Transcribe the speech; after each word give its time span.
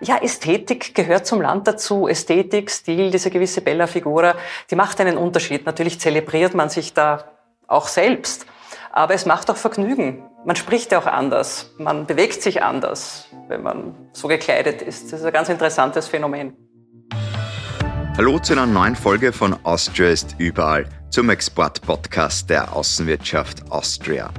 Ja, 0.00 0.18
Ästhetik 0.18 0.94
gehört 0.94 1.26
zum 1.26 1.40
Land 1.40 1.68
dazu. 1.68 2.08
Ästhetik, 2.08 2.70
Stil, 2.70 3.10
diese 3.10 3.30
gewisse 3.30 3.60
Bella 3.60 3.86
Figura, 3.86 4.34
die 4.70 4.76
macht 4.76 5.00
einen 5.00 5.16
Unterschied. 5.16 5.66
Natürlich 5.66 6.00
zelebriert 6.00 6.54
man 6.54 6.68
sich 6.68 6.94
da 6.94 7.24
auch 7.66 7.88
selbst. 7.88 8.46
Aber 8.92 9.14
es 9.14 9.26
macht 9.26 9.50
auch 9.50 9.56
Vergnügen. 9.56 10.24
Man 10.44 10.56
spricht 10.56 10.92
ja 10.92 10.98
auch 10.98 11.06
anders. 11.06 11.70
Man 11.78 12.06
bewegt 12.06 12.42
sich 12.42 12.62
anders, 12.62 13.28
wenn 13.48 13.62
man 13.62 13.94
so 14.12 14.28
gekleidet 14.28 14.82
ist. 14.82 15.12
Das 15.12 15.20
ist 15.20 15.26
ein 15.26 15.32
ganz 15.32 15.48
interessantes 15.48 16.06
Phänomen. 16.06 16.56
Hallo 18.16 18.38
zu 18.38 18.52
einer 18.52 18.66
neuen 18.66 18.94
Folge 18.94 19.32
von 19.32 19.56
Austria 19.64 20.10
ist 20.10 20.36
überall, 20.38 20.86
zum 21.10 21.30
Export-Podcast 21.30 22.48
der 22.48 22.72
Außenwirtschaft 22.72 23.70
Austria. 23.72 24.30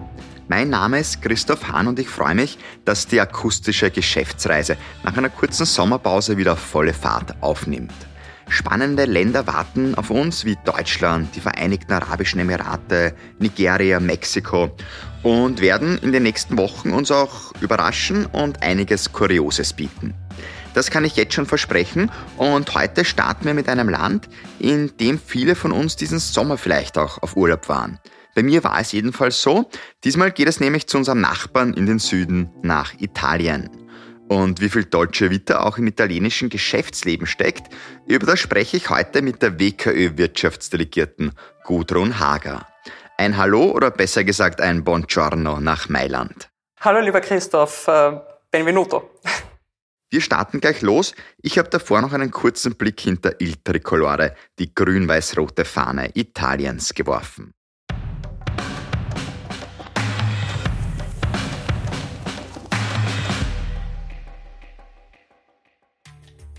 Mein 0.48 0.70
Name 0.70 1.00
ist 1.00 1.24
Christoph 1.24 1.70
Hahn 1.70 1.88
und 1.88 1.98
ich 1.98 2.08
freue 2.08 2.36
mich, 2.36 2.60
dass 2.86 3.08
die 3.08 3.20
akustische 3.20 3.90
Geschäftsreise 3.90 4.78
nach 5.04 5.18
einer 5.18 5.30
kurzen 5.30 5.66
Sommerpause 5.66 6.38
wieder 6.38 6.56
volle 6.56 6.94
Fahrt 6.94 7.34
aufnimmt. 7.42 7.96
Spannende 8.48 9.06
Länder 9.06 9.48
warten 9.48 9.96
auf 9.96 10.12
uns 10.12 10.46
wie 10.46 10.56
Deutschland, 10.64 11.36
die 11.36 11.40
Vereinigten 11.40 11.94
Arabischen 11.94 12.40
Emirate, 12.40 13.16
Nigeria, 13.40 14.00
Mexiko 14.00 14.70
und 15.24 15.62
werden 15.62 15.98
in 15.98 16.12
den 16.12 16.22
nächsten 16.22 16.60
Wochen 16.60 16.92
uns 16.92 17.10
auch 17.10 17.52
überraschen 17.60 18.28
und 18.28 18.62
einiges 18.62 19.12
Kurioses 19.12 19.74
bieten. 19.74 20.14
Das 20.76 20.92
kann 20.92 21.06
ich 21.06 21.16
jetzt 21.16 21.34
schon 21.34 21.48
versprechen 21.48 22.12
und 22.38 22.72
heute 22.76 23.04
starten 23.04 23.46
wir 23.46 23.56
mit 23.56 23.68
einem 23.68 23.90
Land, 23.90 24.30
in 24.60 24.96
dem 24.98 25.18
viele 25.18 25.56
von 25.56 25.72
uns 25.72 25.96
diesen 25.96 26.20
Sommer 26.20 26.60
vielleicht 26.60 27.00
auch 27.00 27.24
auf 27.24 27.36
Urlaub 27.36 27.68
waren. 27.68 27.98
Bei 28.36 28.44
mir 28.44 28.66
war 28.66 28.78
es 28.80 28.92
jedenfalls 28.92 29.42
so. 29.42 29.70
Diesmal 30.04 30.30
geht 30.30 30.50
es 30.50 30.60
nämlich 30.60 30.88
zu 30.88 30.98
unserem 30.98 31.22
Nachbarn 31.22 31.74
in 31.74 31.86
den 31.86 32.00
Süden 32.00 32.52
nach 32.62 32.94
Italien. 33.00 33.70
Und 34.28 34.60
wie 34.60 34.68
viel 34.68 34.84
deutsche 34.84 35.30
Vita 35.30 35.62
auch 35.62 35.78
im 35.78 35.88
italienischen 35.88 36.50
Geschäftsleben 36.50 37.28
steckt, 37.28 37.74
über 38.08 38.26
das 38.26 38.40
spreche 38.40 38.76
ich 38.76 38.90
heute 38.90 39.22
mit 39.22 39.42
der 39.42 39.58
WKÖ-Wirtschaftsdelegierten 39.58 41.32
Gudrun 41.64 42.20
Hager. 42.20 42.68
Ein 43.18 43.38
Hallo 43.38 43.72
oder 43.72 43.90
besser 43.90 44.26
gesagt 44.26 44.60
ein 44.60 44.84
Buongiorno 44.84 45.62
nach 45.62 45.88
Mailand. 45.88 46.50
Hallo 46.82 47.00
lieber 47.00 47.22
Christoph, 47.22 47.88
äh, 47.88 48.20
benvenuto. 48.52 49.12
Wir 50.12 50.20
starten 50.20 50.60
gleich 50.60 50.82
los. 50.82 51.14
Ich 51.42 51.58
habe 51.58 51.70
davor 51.70 52.02
noch 52.02 52.12
einen 52.12 52.32
kurzen 52.32 52.76
Blick 52.76 53.00
hinter 53.00 53.40
Il 53.40 53.56
Tricolore, 53.64 54.36
die 54.60 54.74
grün-weiß-rote 54.74 55.64
Fahne 55.64 56.12
Italiens, 56.16 56.94
geworfen. 56.94 57.54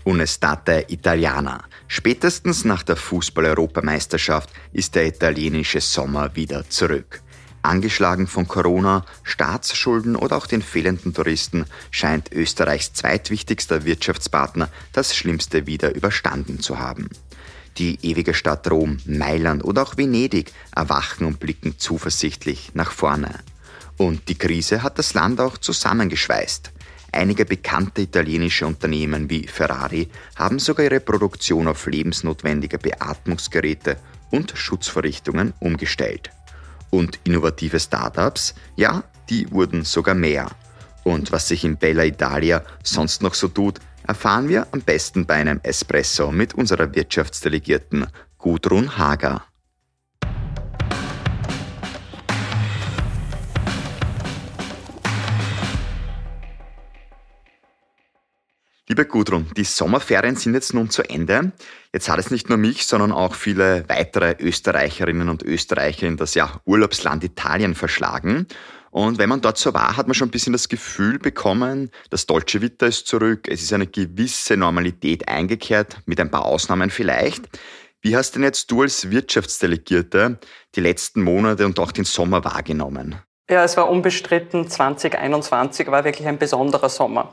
Unestate 0.07 0.85
Italiana. 0.87 1.65
Spätestens 1.89 2.63
nach 2.63 2.81
der 2.81 2.95
Fußball-Europameisterschaft 2.95 4.49
ist 4.71 4.95
der 4.95 5.05
italienische 5.05 5.81
Sommer 5.81 6.33
wieder 6.33 6.69
zurück. 6.69 7.21
Angeschlagen 7.61 8.25
von 8.25 8.47
Corona, 8.47 9.05
Staatsschulden 9.23 10.15
oder 10.15 10.37
auch 10.37 10.47
den 10.47 10.61
fehlenden 10.61 11.13
Touristen 11.13 11.65
scheint 11.91 12.31
Österreichs 12.31 12.93
zweitwichtigster 12.93 13.83
Wirtschaftspartner 13.83 14.69
das 14.93 15.13
Schlimmste 15.13 15.67
wieder 15.67 15.93
überstanden 15.93 16.61
zu 16.61 16.79
haben. 16.79 17.09
Die 17.77 17.99
ewige 18.01 18.33
Stadt 18.33 18.71
Rom, 18.71 18.99
Mailand 19.05 19.65
oder 19.65 19.81
auch 19.81 19.97
Venedig 19.97 20.53
erwachen 20.73 21.27
und 21.27 21.41
blicken 21.41 21.79
zuversichtlich 21.79 22.71
nach 22.75 22.91
vorne. 22.91 23.35
Und 23.97 24.29
die 24.29 24.37
Krise 24.37 24.83
hat 24.83 24.99
das 24.99 25.13
Land 25.15 25.41
auch 25.41 25.57
zusammengeschweißt. 25.57 26.71
Einige 27.11 27.45
bekannte 27.45 28.01
italienische 28.01 28.67
Unternehmen 28.67 29.29
wie 29.29 29.47
Ferrari 29.47 30.09
haben 30.35 30.59
sogar 30.59 30.85
ihre 30.85 30.99
Produktion 30.99 31.67
auf 31.67 31.85
lebensnotwendige 31.87 32.77
Beatmungsgeräte 32.77 33.97
und 34.31 34.53
Schutzvorrichtungen 34.55 35.53
umgestellt. 35.59 36.31
Und 36.89 37.19
innovative 37.23 37.79
Startups, 37.79 38.55
ja, 38.75 39.03
die 39.29 39.51
wurden 39.51 39.83
sogar 39.83 40.15
mehr. 40.15 40.49
Und 41.03 41.31
was 41.31 41.47
sich 41.47 41.63
in 41.63 41.77
Bella 41.77 42.03
Italia 42.03 42.63
sonst 42.83 43.21
noch 43.21 43.33
so 43.33 43.47
tut, 43.47 43.79
erfahren 44.05 44.49
wir 44.49 44.67
am 44.71 44.81
besten 44.81 45.25
bei 45.25 45.35
einem 45.35 45.59
Espresso 45.63 46.31
mit 46.31 46.53
unserer 46.53 46.93
Wirtschaftsdelegierten 46.93 48.07
Gudrun 48.37 48.97
Hager. 48.97 49.43
Liebe 58.97 59.09
Gudrun, 59.09 59.45
die 59.55 59.63
Sommerferien 59.63 60.35
sind 60.37 60.55
jetzt 60.55 60.73
nun 60.73 60.89
zu 60.89 61.03
Ende. 61.03 61.51
Jetzt 61.93 62.09
hat 62.09 62.17
es 62.17 62.31
nicht 62.31 62.49
nur 62.49 62.57
mich, 62.57 62.87
sondern 62.87 63.11
auch 63.11 63.35
viele 63.35 63.87
weitere 63.87 64.37
Österreicherinnen 64.39 65.29
und 65.29 65.43
Österreicher 65.43 66.07
in 66.07 66.17
das 66.17 66.33
ja, 66.33 66.59
Urlaubsland 66.65 67.23
Italien 67.23 67.75
verschlagen. 67.75 68.47
Und 68.89 69.19
wenn 69.19 69.29
man 69.29 69.41
dort 69.41 69.59
so 69.59 69.75
war, 69.75 69.97
hat 69.97 70.07
man 70.07 70.15
schon 70.15 70.29
ein 70.29 70.31
bisschen 70.31 70.53
das 70.53 70.67
Gefühl 70.67 71.19
bekommen, 71.19 71.91
das 72.09 72.25
deutsche 72.25 72.59
Witter 72.63 72.87
ist 72.87 73.05
zurück, 73.05 73.47
es 73.47 73.61
ist 73.61 73.71
eine 73.71 73.85
gewisse 73.85 74.57
Normalität 74.57 75.27
eingekehrt, 75.27 75.97
mit 76.07 76.19
ein 76.19 76.31
paar 76.31 76.45
Ausnahmen 76.45 76.89
vielleicht. 76.89 77.43
Wie 78.01 78.17
hast 78.17 78.31
denn 78.31 78.41
jetzt 78.41 78.71
du 78.71 78.81
als 78.81 79.11
Wirtschaftsdelegierte 79.11 80.39
die 80.73 80.81
letzten 80.81 81.21
Monate 81.21 81.67
und 81.67 81.77
auch 81.77 81.91
den 81.91 82.05
Sommer 82.05 82.43
wahrgenommen? 82.43 83.15
Ja, 83.47 83.63
es 83.63 83.77
war 83.77 83.89
unbestritten, 83.89 84.67
2021 84.67 85.87
war 85.87 86.03
wirklich 86.03 86.27
ein 86.27 86.37
besonderer 86.37 86.89
Sommer. 86.89 87.31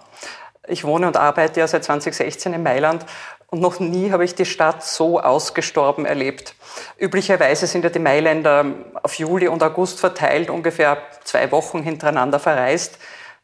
Ich 0.66 0.84
wohne 0.84 1.06
und 1.06 1.16
arbeite 1.16 1.60
ja 1.60 1.66
seit 1.66 1.84
2016 1.84 2.54
in 2.54 2.62
Mailand 2.62 3.04
und 3.48 3.60
noch 3.60 3.78
nie 3.78 4.10
habe 4.10 4.25
ich 4.25 4.34
die 4.34 4.47
Stadt 4.47 4.82
so 4.82 5.20
ausgestorben 5.20 6.06
erlebt. 6.06 6.54
Üblicherweise 6.98 7.66
sind 7.66 7.84
ja 7.84 7.91
die 7.91 7.98
Mailänder 7.98 8.64
auf 9.02 9.14
Juli 9.14 9.47
und 9.48 9.62
August 9.62 10.00
verteilt, 10.00 10.50
ungefähr 10.50 10.98
zwei 11.22 11.52
Wochen 11.52 11.82
hintereinander 11.82 12.41
verreist. 12.41 12.98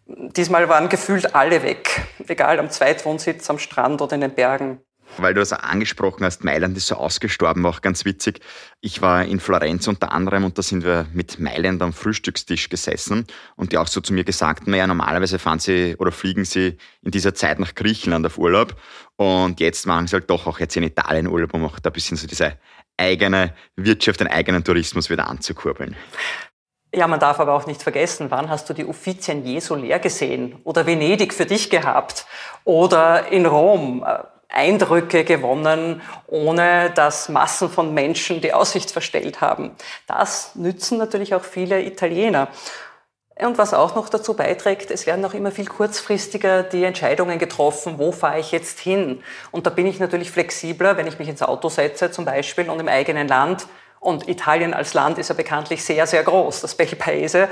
Diesmal 0.07 0.69
waren 0.69 0.89
gefühlt 0.89 1.35
alle 1.35 1.63
weg, 1.63 2.03
egal 2.27 2.59
am 2.59 2.71
Zweitwohnsitz, 2.71 3.49
am 3.51 3.59
Strand 3.59 4.03
oder 4.03 4.15
in 4.15 4.23
den 4.23 4.35
Bergen 4.35 4.81
weil 5.19 5.35
du 5.35 5.41
es 5.41 5.53
angesprochen 5.53 6.25
hast, 6.25 6.45
Mailand 6.45 6.77
ist 6.77 6.87
so 6.87 6.97
ausgestorben, 6.97 7.63
war 7.63 7.71
auch 7.71 7.81
ganz 7.81 8.05
witzig. 8.05 8.41
Ich 8.81 9.03
war 9.03 9.25
in 9.25 9.41
Florenz 9.41 9.89
unter 9.89 10.13
anderem 10.13 10.45
und 10.45 10.59
da 10.59 10.63
sind 10.63 10.85
wir 10.85 11.07
mit 11.13 11.39
Mailand 11.39 11.83
am 11.83 11.93
Frühstückstisch 11.93 12.69
gesessen 12.69 13.27
und 13.57 13.73
die 13.73 13.79
auch 13.79 13.87
so 13.87 14.01
zu 14.01 14.13
mir 14.13 14.25
gesagt, 14.25 14.67
naja, 14.67 14.87
normalerweise 14.87 15.39
fahren 15.39 15.59
sie 15.59 15.97
oder 15.99 16.13
fliegen 16.13 16.45
sie 16.45 16.77
in 17.03 17.11
dieser 17.11 17.35
Zeit 17.35 17.59
nach 17.59 17.75
Griechenland 17.75 18.25
auf 18.27 18.39
Urlaub 18.39 18.77
und 19.17 19.61
jetzt 19.61 19.87
machen 19.87 20.07
sie 20.07 20.15
halt 20.15 20.31
doch 20.31 20.47
auch 20.47 20.61
jetzt 20.61 20.77
in 20.77 20.83
Italien 20.83 21.27
Urlaub, 21.27 21.55
um 21.55 21.65
auch 21.65 21.79
da 21.79 21.91
ein 21.91 21.93
bisschen 21.93 22.17
so 22.17 22.27
diese 22.27 22.59
eigene 22.97 23.55
Wirtschaft, 23.77 24.21
den 24.21 24.29
eigenen 24.29 24.65
Tourismus 24.65 25.11
wieder 25.11 25.29
anzukurbeln. 25.29 25.97
Ja, 26.93 27.07
man 27.07 27.21
darf 27.21 27.39
aber 27.39 27.55
auch 27.55 27.67
nicht 27.67 27.83
vergessen, 27.83 28.31
wann 28.31 28.49
hast 28.49 28.69
du 28.69 28.75
die 28.75 28.85
Uffizien 28.85 29.45
je 29.45 29.61
so 29.61 29.77
leer 29.77 30.01
gesehen? 30.01 30.59
Oder 30.65 30.87
Venedig 30.87 31.33
für 31.33 31.47
dich 31.47 31.71
gehabt? 31.71 32.27
Oder 32.65 33.29
in 33.29 33.47
Rom? 33.47 34.05
Eindrücke 34.53 35.25
gewonnen, 35.25 36.03
ohne 36.27 36.91
dass 36.91 37.29
Massen 37.29 37.71
von 37.71 37.95
Menschen 37.95 38.41
die 38.41 38.53
Aussicht 38.53 38.91
verstellt 38.91 39.41
haben. 39.41 39.73
Das 40.07 40.55
nützen 40.55 40.99
natürlich 40.99 41.35
auch 41.35 41.45
viele 41.45 41.83
Italiener. 41.83 42.49
Und 43.47 43.57
was 43.57 43.73
auch 43.73 43.95
noch 43.95 44.11
dazu 44.11 44.35
beiträgt, 44.35 44.91
es 44.91 45.07
werden 45.07 45.25
auch 45.25 45.33
immer 45.33 45.51
viel 45.51 45.67
kurzfristiger 45.67 46.63
die 46.63 46.85
Entscheidungen 46.85 47.39
getroffen, 47.39 47.99
wo 47.99 48.13
fahre 48.13 48.39
ich 48.39 48.53
jetzt 48.53 48.81
hin. 48.81 49.23
Und 49.51 49.67
da 49.67 49.71
bin 49.71 49.87
ich 49.87 49.99
natürlich 49.99 50.31
flexibler, 50.31 50.97
wenn 50.99 51.07
ich 51.07 51.19
mich 51.19 51.29
ins 51.29 51.43
Auto 51.43 51.71
setze 51.71 52.11
zum 52.11 52.27
Beispiel 52.27 52.69
und 52.69 52.81
im 52.81 52.89
eigenen 52.89 53.29
Land. 53.29 53.67
Und 53.99 54.29
Italien 54.29 54.75
als 54.75 54.93
Land 54.93 55.19
ist 55.19 55.29
ja 55.29 55.35
bekanntlich 55.35 55.85
sehr, 55.85 56.07
sehr 56.07 56.23
groß, 56.23 56.61
das 56.61 56.75
Bel 56.75 56.87
Paese, 56.87 57.49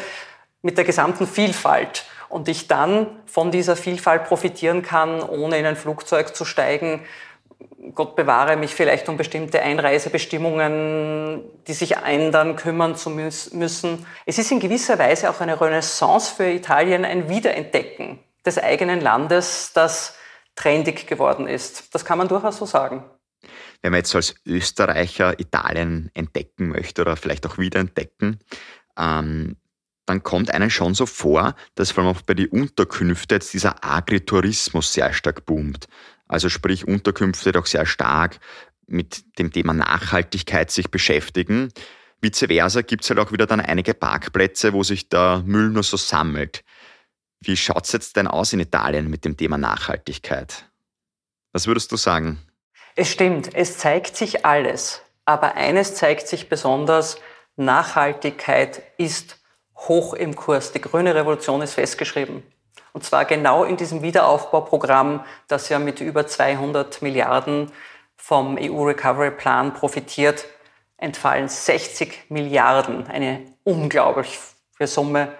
mit 0.60 0.76
der 0.76 0.84
gesamten 0.84 1.26
Vielfalt 1.26 2.04
und 2.28 2.48
ich 2.48 2.68
dann 2.68 3.06
von 3.26 3.50
dieser 3.50 3.76
Vielfalt 3.76 4.24
profitieren 4.24 4.82
kann, 4.82 5.22
ohne 5.22 5.58
in 5.58 5.66
ein 5.66 5.76
Flugzeug 5.76 6.34
zu 6.34 6.44
steigen. 6.44 7.02
Gott 7.94 8.16
bewahre 8.16 8.56
mich 8.56 8.74
vielleicht 8.74 9.08
um 9.08 9.16
bestimmte 9.16 9.62
Einreisebestimmungen, 9.62 11.42
die 11.66 11.72
sich 11.72 11.96
ändern, 11.96 12.56
kümmern 12.56 12.96
zu 12.96 13.10
müssen. 13.10 14.06
Es 14.26 14.38
ist 14.38 14.52
in 14.52 14.60
gewisser 14.60 14.98
Weise 14.98 15.30
auch 15.30 15.40
eine 15.40 15.60
Renaissance 15.60 16.34
für 16.34 16.48
Italien, 16.50 17.04
ein 17.04 17.28
Wiederentdecken 17.28 18.18
des 18.44 18.58
eigenen 18.58 19.00
Landes, 19.00 19.72
das 19.74 20.14
trendig 20.54 21.06
geworden 21.06 21.46
ist. 21.46 21.94
Das 21.94 22.04
kann 22.04 22.18
man 22.18 22.28
durchaus 22.28 22.58
so 22.58 22.66
sagen. 22.66 23.04
Wenn 23.80 23.92
man 23.92 23.98
jetzt 23.98 24.14
als 24.14 24.34
Österreicher 24.44 25.38
Italien 25.38 26.10
entdecken 26.14 26.68
möchte 26.68 27.02
oder 27.02 27.16
vielleicht 27.16 27.46
auch 27.46 27.58
wiederentdecken, 27.58 28.40
ähm, 28.98 29.56
dann 30.08 30.22
kommt 30.22 30.52
einem 30.52 30.70
schon 30.70 30.94
so 30.94 31.06
vor, 31.06 31.54
dass 31.74 31.90
vor 31.90 32.04
allem 32.04 32.16
auch 32.16 32.22
bei 32.22 32.34
den 32.34 32.48
Unterkünften 32.48 33.36
jetzt 33.36 33.52
dieser 33.52 33.84
Agritourismus 33.84 34.92
sehr 34.92 35.12
stark 35.12 35.44
boomt. 35.44 35.86
Also 36.26 36.48
sprich 36.48 36.86
Unterkünfte 36.86 37.52
doch 37.52 37.66
sehr 37.66 37.86
stark 37.86 38.38
mit 38.86 39.38
dem 39.38 39.52
Thema 39.52 39.74
Nachhaltigkeit 39.74 40.70
sich 40.70 40.90
beschäftigen. 40.90 41.70
Vice 42.20 42.46
versa 42.48 42.82
gibt 42.82 43.04
es 43.04 43.10
halt 43.10 43.20
auch 43.20 43.32
wieder 43.32 43.46
dann 43.46 43.60
einige 43.60 43.94
Parkplätze, 43.94 44.72
wo 44.72 44.82
sich 44.82 45.08
der 45.08 45.42
Müll 45.44 45.68
nur 45.68 45.82
so 45.82 45.96
sammelt. 45.96 46.64
Wie 47.40 47.56
schaut 47.56 47.84
es 47.84 47.92
jetzt 47.92 48.16
denn 48.16 48.26
aus 48.26 48.52
in 48.52 48.60
Italien 48.60 49.08
mit 49.08 49.24
dem 49.24 49.36
Thema 49.36 49.58
Nachhaltigkeit? 49.58 50.64
Was 51.52 51.66
würdest 51.66 51.92
du 51.92 51.96
sagen? 51.96 52.38
Es 52.96 53.10
stimmt, 53.10 53.54
es 53.54 53.78
zeigt 53.78 54.16
sich 54.16 54.44
alles. 54.44 55.02
Aber 55.24 55.54
eines 55.54 55.94
zeigt 55.94 56.26
sich 56.26 56.48
besonders, 56.48 57.20
Nachhaltigkeit 57.56 58.82
ist 58.96 59.37
hoch 59.86 60.14
im 60.14 60.34
Kurs. 60.34 60.72
Die 60.72 60.80
grüne 60.80 61.14
Revolution 61.14 61.62
ist 61.62 61.74
festgeschrieben. 61.74 62.42
Und 62.92 63.04
zwar 63.04 63.24
genau 63.24 63.64
in 63.64 63.76
diesem 63.76 64.02
Wiederaufbauprogramm, 64.02 65.24
das 65.46 65.68
ja 65.68 65.78
mit 65.78 66.00
über 66.00 66.26
200 66.26 67.02
Milliarden 67.02 67.70
vom 68.16 68.58
EU 68.58 68.82
Recovery 68.84 69.30
Plan 69.30 69.72
profitiert, 69.72 70.46
entfallen 70.96 71.48
60 71.48 72.30
Milliarden, 72.30 73.06
eine 73.06 73.44
unglaubliche 73.62 74.38
Summe 74.80 75.32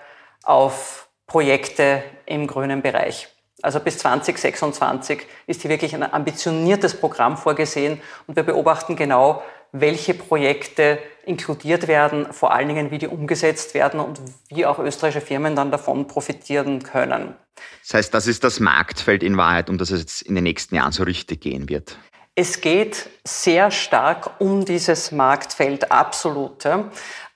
auf 0.44 1.08
Projekte 1.26 2.02
im 2.26 2.46
grünen 2.46 2.81
Bereich. 2.81 3.29
Also 3.61 3.81
bis 3.81 3.99
2026 3.99 5.26
ist 5.49 5.62
hier 5.62 5.70
wirklich 5.70 5.94
ein 5.94 6.12
ambitioniertes 6.12 6.99
Programm 6.99 7.37
vorgesehen 7.37 8.00
und 8.29 8.37
wir 8.37 8.44
beobachten 8.44 8.94
genau, 8.94 9.43
welche 9.73 10.15
Projekte 10.15 10.99
inkludiert 11.25 11.88
werden, 11.88 12.32
vor 12.32 12.53
allen 12.53 12.69
Dingen, 12.69 12.91
wie 12.91 12.99
die 12.99 13.06
umgesetzt 13.06 13.75
werden 13.75 14.00
und 14.00 14.20
wie 14.49 14.65
auch 14.65 14.79
österreichische 14.79 15.25
Firmen 15.25 15.55
dann 15.55 15.70
davon 15.70 16.06
profitieren 16.06 16.82
können. 16.82 17.35
Das 17.82 17.94
heißt, 17.94 18.15
das 18.15 18.26
ist 18.26 18.44
das 18.44 18.61
Marktfeld 18.61 19.23
in 19.23 19.37
Wahrheit, 19.37 19.69
um 19.69 19.79
das 19.79 19.91
es 19.91 20.00
jetzt 20.00 20.23
in 20.23 20.35
den 20.35 20.44
nächsten 20.44 20.75
Jahren 20.75 20.93
so 20.93 21.03
richtig 21.03 21.41
gehen 21.41 21.69
wird. 21.69 21.99
Es 22.35 22.61
geht 22.61 23.11
sehr 23.25 23.70
stark 23.70 24.41
um 24.41 24.65
dieses 24.65 25.11
Marktfeld, 25.11 25.91
absolut. 25.91 26.65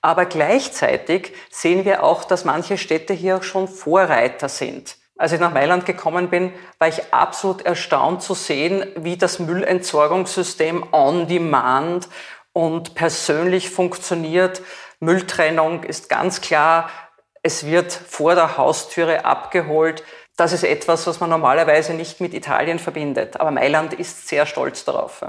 Aber 0.01 0.25
gleichzeitig 0.25 1.33
sehen 1.49 1.83
wir 1.83 2.03
auch, 2.03 2.23
dass 2.23 2.45
manche 2.45 2.77
Städte 2.77 3.13
hier 3.13 3.37
auch 3.37 3.43
schon 3.43 3.67
Vorreiter 3.67 4.47
sind. 4.47 4.95
Als 5.17 5.31
ich 5.31 5.39
nach 5.39 5.53
Mailand 5.53 5.85
gekommen 5.85 6.29
bin, 6.29 6.51
war 6.79 6.87
ich 6.87 7.13
absolut 7.13 7.61
erstaunt 7.61 8.21
zu 8.23 8.33
sehen, 8.33 8.85
wie 8.95 9.17
das 9.17 9.39
Müllentsorgungssystem 9.39 10.85
on 10.91 11.27
demand 11.27 12.09
und 12.51 12.95
persönlich 12.95 13.69
funktioniert. 13.69 14.61
Mülltrennung 14.99 15.83
ist 15.83 16.09
ganz 16.09 16.41
klar, 16.41 16.89
es 17.43 17.65
wird 17.65 17.91
vor 17.91 18.35
der 18.35 18.57
Haustüre 18.57 19.25
abgeholt 19.25 20.03
das 20.35 20.51
ist 20.51 20.63
etwas, 20.63 21.05
was 21.05 21.19
man 21.19 21.29
normalerweise 21.29 21.93
nicht 21.93 22.19
mit 22.19 22.33
Italien 22.33 22.79
verbindet. 22.79 23.39
Aber 23.39 23.51
Mailand 23.51 23.93
ist 23.93 24.27
sehr 24.27 24.45
stolz 24.45 24.83
darauf. 24.83 25.23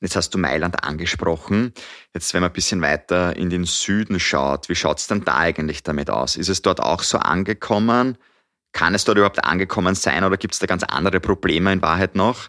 Jetzt 0.00 0.16
hast 0.16 0.30
du 0.30 0.38
Mailand 0.38 0.82
angesprochen. 0.82 1.74
Jetzt, 2.14 2.32
wenn 2.32 2.40
man 2.40 2.50
ein 2.50 2.54
bisschen 2.54 2.80
weiter 2.80 3.36
in 3.36 3.50
den 3.50 3.64
Süden 3.64 4.18
schaut, 4.18 4.68
wie 4.68 4.74
schaut 4.74 4.98
es 4.98 5.06
denn 5.06 5.24
da 5.24 5.36
eigentlich 5.36 5.82
damit 5.82 6.10
aus? 6.10 6.36
Ist 6.36 6.48
es 6.48 6.62
dort 6.62 6.80
auch 6.80 7.02
so 7.02 7.18
angekommen? 7.18 8.16
Kann 8.72 8.94
es 8.94 9.04
dort 9.04 9.18
überhaupt 9.18 9.44
angekommen 9.44 9.94
sein 9.94 10.24
oder 10.24 10.36
gibt 10.36 10.54
es 10.54 10.60
da 10.60 10.66
ganz 10.66 10.82
andere 10.82 11.20
Probleme 11.20 11.72
in 11.72 11.82
Wahrheit 11.82 12.14
noch? 12.14 12.48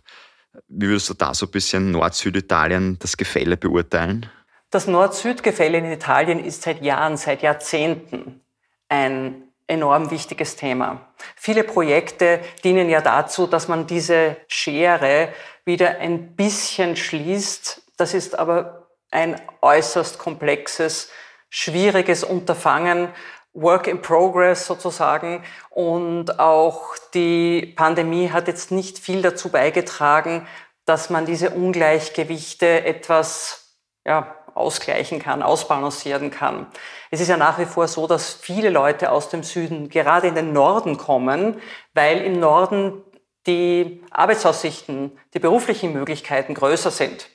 Wie 0.68 0.88
würdest 0.88 1.10
du 1.10 1.14
da 1.14 1.34
so 1.34 1.46
ein 1.48 1.52
bisschen 1.52 1.92
Nord-Süditalien 1.92 2.98
das 3.00 3.18
Gefälle 3.18 3.58
beurteilen? 3.58 4.30
Das 4.70 4.88
Nord-Süd-Gefälle 4.88 5.78
in 5.78 5.86
Italien 5.86 6.44
ist 6.44 6.64
seit 6.64 6.82
Jahren, 6.82 7.18
seit 7.18 7.42
Jahrzehnten 7.42 8.42
ein 8.90 9.44
enorm 9.68 10.12
wichtiges 10.12 10.56
Thema. 10.56 11.02
Viele 11.36 11.64
Projekte 11.64 12.40
dienen 12.64 12.90
ja 12.90 13.02
dazu, 13.02 13.48
dass 13.48 13.68
man 13.68 13.88
diese 13.88 14.38
Schere 14.48 15.30
wieder 15.66 16.00
ein 16.00 16.36
bisschen 16.36 16.96
schließt. 16.96 17.82
Das 17.98 18.14
ist 18.14 18.38
aber 18.38 18.88
ein 19.12 19.40
äußerst 19.62 20.18
komplexes, 20.18 21.10
schwieriges 21.50 22.24
Unterfangen, 22.24 23.10
Work 23.54 23.88
in 23.88 24.02
Progress 24.02 24.66
sozusagen. 24.66 25.44
Und 25.70 26.40
auch 26.40 26.96
die 27.14 27.74
Pandemie 27.76 28.30
hat 28.30 28.48
jetzt 28.48 28.72
nicht 28.72 29.00
viel 29.00 29.22
dazu 29.22 29.50
beigetragen, 29.50 30.48
dass 30.86 31.10
man 31.10 31.26
diese 31.26 31.52
Ungleichgewichte 31.52 32.84
etwas 32.86 33.78
ja, 34.06 34.36
ausgleichen 34.54 35.20
kann, 35.20 35.42
ausbalancieren 35.42 36.30
kann. 36.30 36.68
Es 37.10 37.22
ist 37.22 37.30
ja 37.30 37.38
nach 37.38 37.58
wie 37.58 37.66
vor 37.66 37.88
so, 37.88 38.08
dass 38.08 38.34
viele 38.34 38.70
Leute 38.70 39.12
aus 39.12 39.30
dem 39.30 39.44
Süden 39.44 39.90
gerade 39.90 40.28
in 40.28 40.36
den 40.36 40.54
Norden 40.54 40.98
kommen, 40.98 41.62
weil 41.94 42.22
im 42.22 42.40
Norden 42.40 43.02
die 43.48 44.04
Arbeitsaussichten, 44.12 45.18
die 45.34 45.40
beruflichen 45.40 45.94
Möglichkeiten 45.94 46.54
größer 46.54 46.92
sind. 46.92 47.30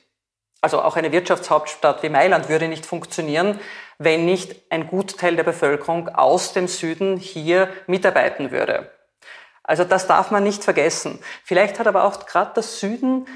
Also 0.61 0.81
auch 0.81 0.95
eine 0.95 1.11
Wirtschaftshauptstadt 1.11 2.03
wie 2.03 2.09
Mailand 2.09 2.49
würde 2.49 2.67
nicht 2.67 2.85
funktionieren, 2.85 3.59
wenn 3.99 4.25
nicht 4.25 4.55
ein 4.71 4.87
Gutteil 4.87 5.35
der 5.35 5.43
Bevölkerung 5.43 6.09
aus 6.09 6.53
dem 6.53 6.67
Süden 6.67 7.17
hier 7.17 7.69
mitarbeiten 7.85 8.49
würde. 8.49 8.89
Also 9.61 9.83
das 9.83 10.07
darf 10.07 10.31
man 10.31 10.43
nicht 10.43 10.63
vergessen. 10.63 11.19
Vielleicht 11.43 11.77
hat 11.77 11.85
aber 11.85 12.05
auch 12.05 12.25
gerade 12.25 12.51
das 12.55 12.79
Süden 12.79 13.27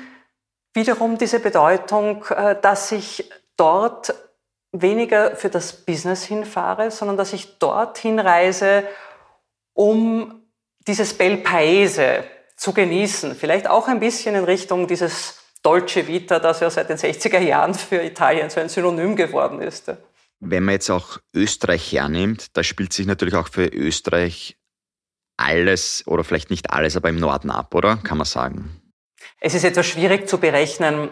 wiederum 0.73 1.17
diese 1.17 1.39
Bedeutung, 1.39 2.25
äh, 2.29 2.55
dass 2.59 2.89
sich 2.89 3.29
dort 3.57 4.15
weniger 4.71 5.35
für 5.35 5.49
das 5.49 5.73
Business 5.73 6.23
hinfahre, 6.23 6.89
sondern 6.89 7.17
dass 7.17 7.33
ich 7.33 7.59
dorthin 7.59 8.17
reise, 8.17 8.83
um 9.73 10.43
dieses 10.87 11.13
Bel 11.13 11.37
Paese 11.37 12.23
zu 12.55 12.73
genießen. 12.73 13.35
Vielleicht 13.35 13.67
auch 13.67 13.87
ein 13.87 13.99
bisschen 13.99 14.33
in 14.33 14.45
Richtung 14.45 14.87
dieses 14.87 15.39
Dolce 15.61 16.07
Vita, 16.07 16.39
das 16.39 16.61
ja 16.61 16.69
seit 16.69 16.89
den 16.89 16.97
60er 16.97 17.39
Jahren 17.39 17.73
für 17.73 18.01
Italien 18.01 18.49
so 18.49 18.59
ein 18.59 18.69
Synonym 18.69 19.15
geworden 19.15 19.61
ist. 19.61 19.91
Wenn 20.45 20.63
man 20.63 20.73
jetzt 20.73 20.89
auch 20.89 21.19
Österreich 21.33 21.91
hernimmt, 21.93 22.57
da 22.57 22.63
spielt 22.63 22.91
sich 22.91 23.05
natürlich 23.05 23.35
auch 23.35 23.47
für 23.47 23.65
Österreich 23.65 24.57
alles 25.37 26.03
oder 26.05 26.23
vielleicht 26.23 26.49
nicht 26.49 26.71
alles, 26.71 26.97
aber 26.97 27.09
im 27.09 27.17
Norden 27.17 27.49
ab, 27.49 27.73
oder? 27.73 27.97
Kann 27.97 28.17
man 28.17 28.25
sagen. 28.25 28.81
Es 29.39 29.53
ist 29.53 29.63
etwas 29.63 29.85
schwierig 29.85 30.27
zu 30.27 30.37
berechnen, 30.37 31.09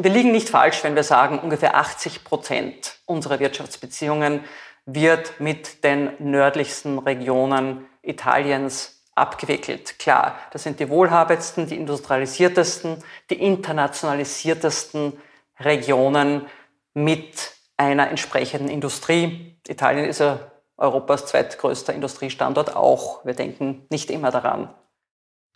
wir 0.00 0.12
liegen 0.12 0.30
nicht 0.30 0.48
falsch, 0.48 0.84
wenn 0.84 0.94
wir 0.94 1.02
sagen, 1.02 1.40
ungefähr 1.40 1.74
80 1.74 2.22
Prozent 2.22 3.00
unserer 3.04 3.40
Wirtschaftsbeziehungen 3.40 4.44
wird 4.86 5.40
mit 5.40 5.82
den 5.82 6.12
nördlichsten 6.20 7.00
Regionen 7.00 7.86
Italiens 8.02 9.02
abgewickelt. 9.16 9.98
Klar, 9.98 10.38
das 10.52 10.62
sind 10.62 10.78
die 10.78 10.88
wohlhabendsten, 10.88 11.66
die 11.66 11.74
industrialisiertesten, 11.74 13.02
die 13.28 13.42
internationalisiertesten 13.42 15.14
Regionen 15.58 16.46
mit 16.94 17.57
einer 17.78 18.10
entsprechenden 18.10 18.68
Industrie. 18.68 19.58
Italien 19.66 20.04
ist 20.04 20.20
ja 20.20 20.40
Europas 20.76 21.26
zweitgrößter 21.26 21.94
Industriestandort 21.94 22.76
auch. 22.76 23.24
Wir 23.24 23.34
denken 23.34 23.86
nicht 23.90 24.10
immer 24.10 24.30
daran. 24.30 24.74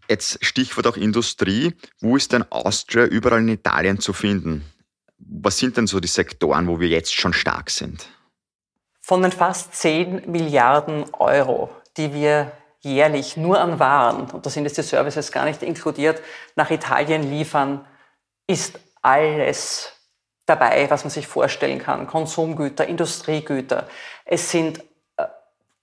Jetzt 0.09 0.45
Stichwort 0.45 0.87
auch 0.87 0.97
Industrie. 0.97 1.75
Wo 2.01 2.17
ist 2.17 2.33
denn 2.33 2.45
Austria 2.51 3.05
überall 3.05 3.41
in 3.41 3.49
Italien 3.49 4.01
zu 4.01 4.13
finden? 4.13 4.65
Was 5.19 5.59
sind 5.59 5.77
denn 5.77 5.87
so 5.87 6.01
die 6.01 6.09
Sektoren, 6.09 6.67
wo 6.67 6.81
wir 6.81 6.89
jetzt 6.89 7.15
schon 7.15 7.33
stark 7.33 7.71
sind? 7.71 8.09
Von 9.01 9.23
den 9.23 9.33
fast 9.33 9.75
10 9.75 10.31
Milliarden 10.31 11.05
Euro, 11.15 11.71
die 11.97 12.13
wir 12.15 12.53
jährlich 12.81 13.37
nur 13.37 13.61
an 13.61 13.79
Waren, 13.79 14.31
und 14.31 14.45
da 14.45 14.51
sind 14.51 14.65
jetzt 14.65 14.79
die 14.79 14.83
Services 14.83 15.31
gar 15.31 15.45
nicht 15.45 15.63
inkludiert, 15.63 16.21
nach 16.57 16.71
Italien 16.71 17.23
liefern, 17.31 17.87
ist 18.49 18.79
alles 19.03 19.93
dabei, 20.47 20.91
was 20.91 21.05
man 21.05 21.11
sich 21.11 21.27
vorstellen 21.27 21.79
kann. 21.79 22.07
Konsumgüter, 22.07 22.87
Industriegüter. 22.87 23.89
Es 24.25 24.51
sind 24.51 24.81
äh, 25.17 25.27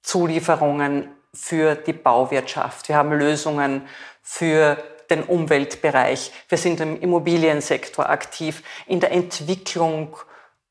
Zulieferungen 0.02 1.10
für 1.34 1.76
die 1.76 1.94
Bauwirtschaft. 1.94 2.90
Wir 2.90 2.96
haben 2.96 3.14
Lösungen 3.14 3.88
für 4.22 4.78
den 5.10 5.24
Umweltbereich. 5.24 6.32
Wir 6.48 6.58
sind 6.58 6.80
im 6.82 7.00
Immobiliensektor 7.00 8.10
aktiv, 8.10 8.64
in 8.86 9.00
der 9.00 9.12
Entwicklung. 9.12 10.16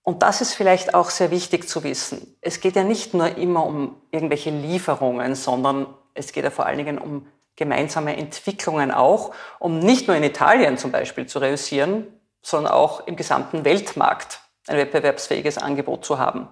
Und 0.02 0.22
das 0.22 0.40
ist 0.40 0.54
vielleicht 0.54 0.94
auch 0.94 1.10
sehr 1.10 1.30
wichtig 1.30 1.68
zu 1.68 1.82
wissen. 1.84 2.36
Es 2.40 2.60
geht 2.60 2.76
ja 2.76 2.84
nicht 2.84 3.14
nur 3.14 3.36
immer 3.36 3.64
um 3.66 4.00
irgendwelche 4.10 4.50
Lieferungen, 4.50 5.34
sondern 5.34 5.86
es 6.14 6.32
geht 6.32 6.44
ja 6.44 6.50
vor 6.50 6.66
allen 6.66 6.78
Dingen 6.78 6.98
um 6.98 7.26
gemeinsame 7.56 8.16
Entwicklungen 8.16 8.92
auch, 8.92 9.34
um 9.58 9.80
nicht 9.80 10.06
nur 10.06 10.16
in 10.16 10.22
Italien 10.22 10.78
zum 10.78 10.92
Beispiel 10.92 11.26
zu 11.26 11.40
reüssieren, 11.40 12.06
sondern 12.42 12.72
auch 12.72 13.06
im 13.06 13.16
gesamten 13.16 13.64
Weltmarkt 13.64 14.40
ein 14.66 14.76
wettbewerbsfähiges 14.76 15.58
Angebot 15.58 16.04
zu 16.04 16.18
haben. 16.18 16.48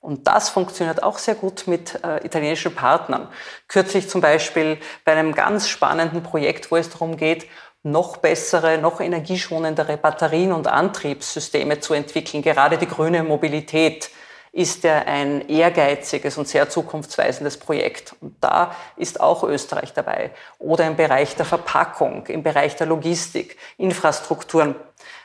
Und 0.00 0.26
das 0.26 0.50
funktioniert 0.50 1.02
auch 1.02 1.16
sehr 1.16 1.34
gut 1.34 1.66
mit 1.66 2.04
äh, 2.04 2.24
italienischen 2.26 2.74
Partnern. 2.74 3.28
Kürzlich 3.68 4.08
zum 4.08 4.20
Beispiel 4.20 4.78
bei 5.04 5.12
einem 5.12 5.34
ganz 5.34 5.68
spannenden 5.68 6.22
Projekt, 6.22 6.70
wo 6.70 6.76
es 6.76 6.90
darum 6.90 7.16
geht, 7.16 7.46
noch 7.82 8.18
bessere, 8.18 8.76
noch 8.76 9.00
energieschonendere 9.00 9.96
Batterien 9.96 10.52
und 10.52 10.66
Antriebssysteme 10.66 11.80
zu 11.80 11.94
entwickeln. 11.94 12.42
Gerade 12.42 12.76
die 12.76 12.88
grüne 12.88 13.22
Mobilität 13.22 14.10
ist 14.54 14.84
ja 14.84 14.98
ein 14.98 15.48
ehrgeiziges 15.48 16.38
und 16.38 16.46
sehr 16.46 16.68
zukunftsweisendes 16.68 17.58
Projekt. 17.58 18.14
Und 18.20 18.36
da 18.40 18.74
ist 18.96 19.20
auch 19.20 19.42
Österreich 19.42 19.92
dabei. 19.92 20.30
Oder 20.60 20.86
im 20.86 20.94
Bereich 20.94 21.34
der 21.34 21.44
Verpackung, 21.44 22.24
im 22.28 22.44
Bereich 22.44 22.76
der 22.76 22.86
Logistik, 22.86 23.58
Infrastrukturen. 23.78 24.76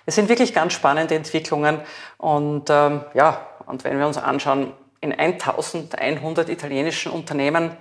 Es 0.07 0.15
sind 0.15 0.29
wirklich 0.29 0.51
ganz 0.55 0.74
spannende 0.74 1.13
Entwicklungen. 1.13 1.79
Und 2.17 2.71
ähm, 2.71 3.05
ja, 3.13 3.45
und 3.67 3.83
wenn 3.83 4.00
wir 4.00 4.07
uns 4.07 4.17
anschauen, 4.17 4.74
in 5.00 5.13
1100 5.13 6.50
italienischen 6.50 7.12
Unternehmen 7.12 7.77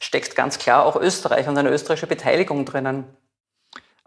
steckt 0.00 0.34
ganz 0.34 0.58
klar 0.58 0.84
auch 0.84 0.96
Österreich 0.96 1.46
und 1.46 1.56
eine 1.56 1.70
österreichische 1.70 2.08
Beteiligung 2.08 2.64
drinnen. 2.64 3.04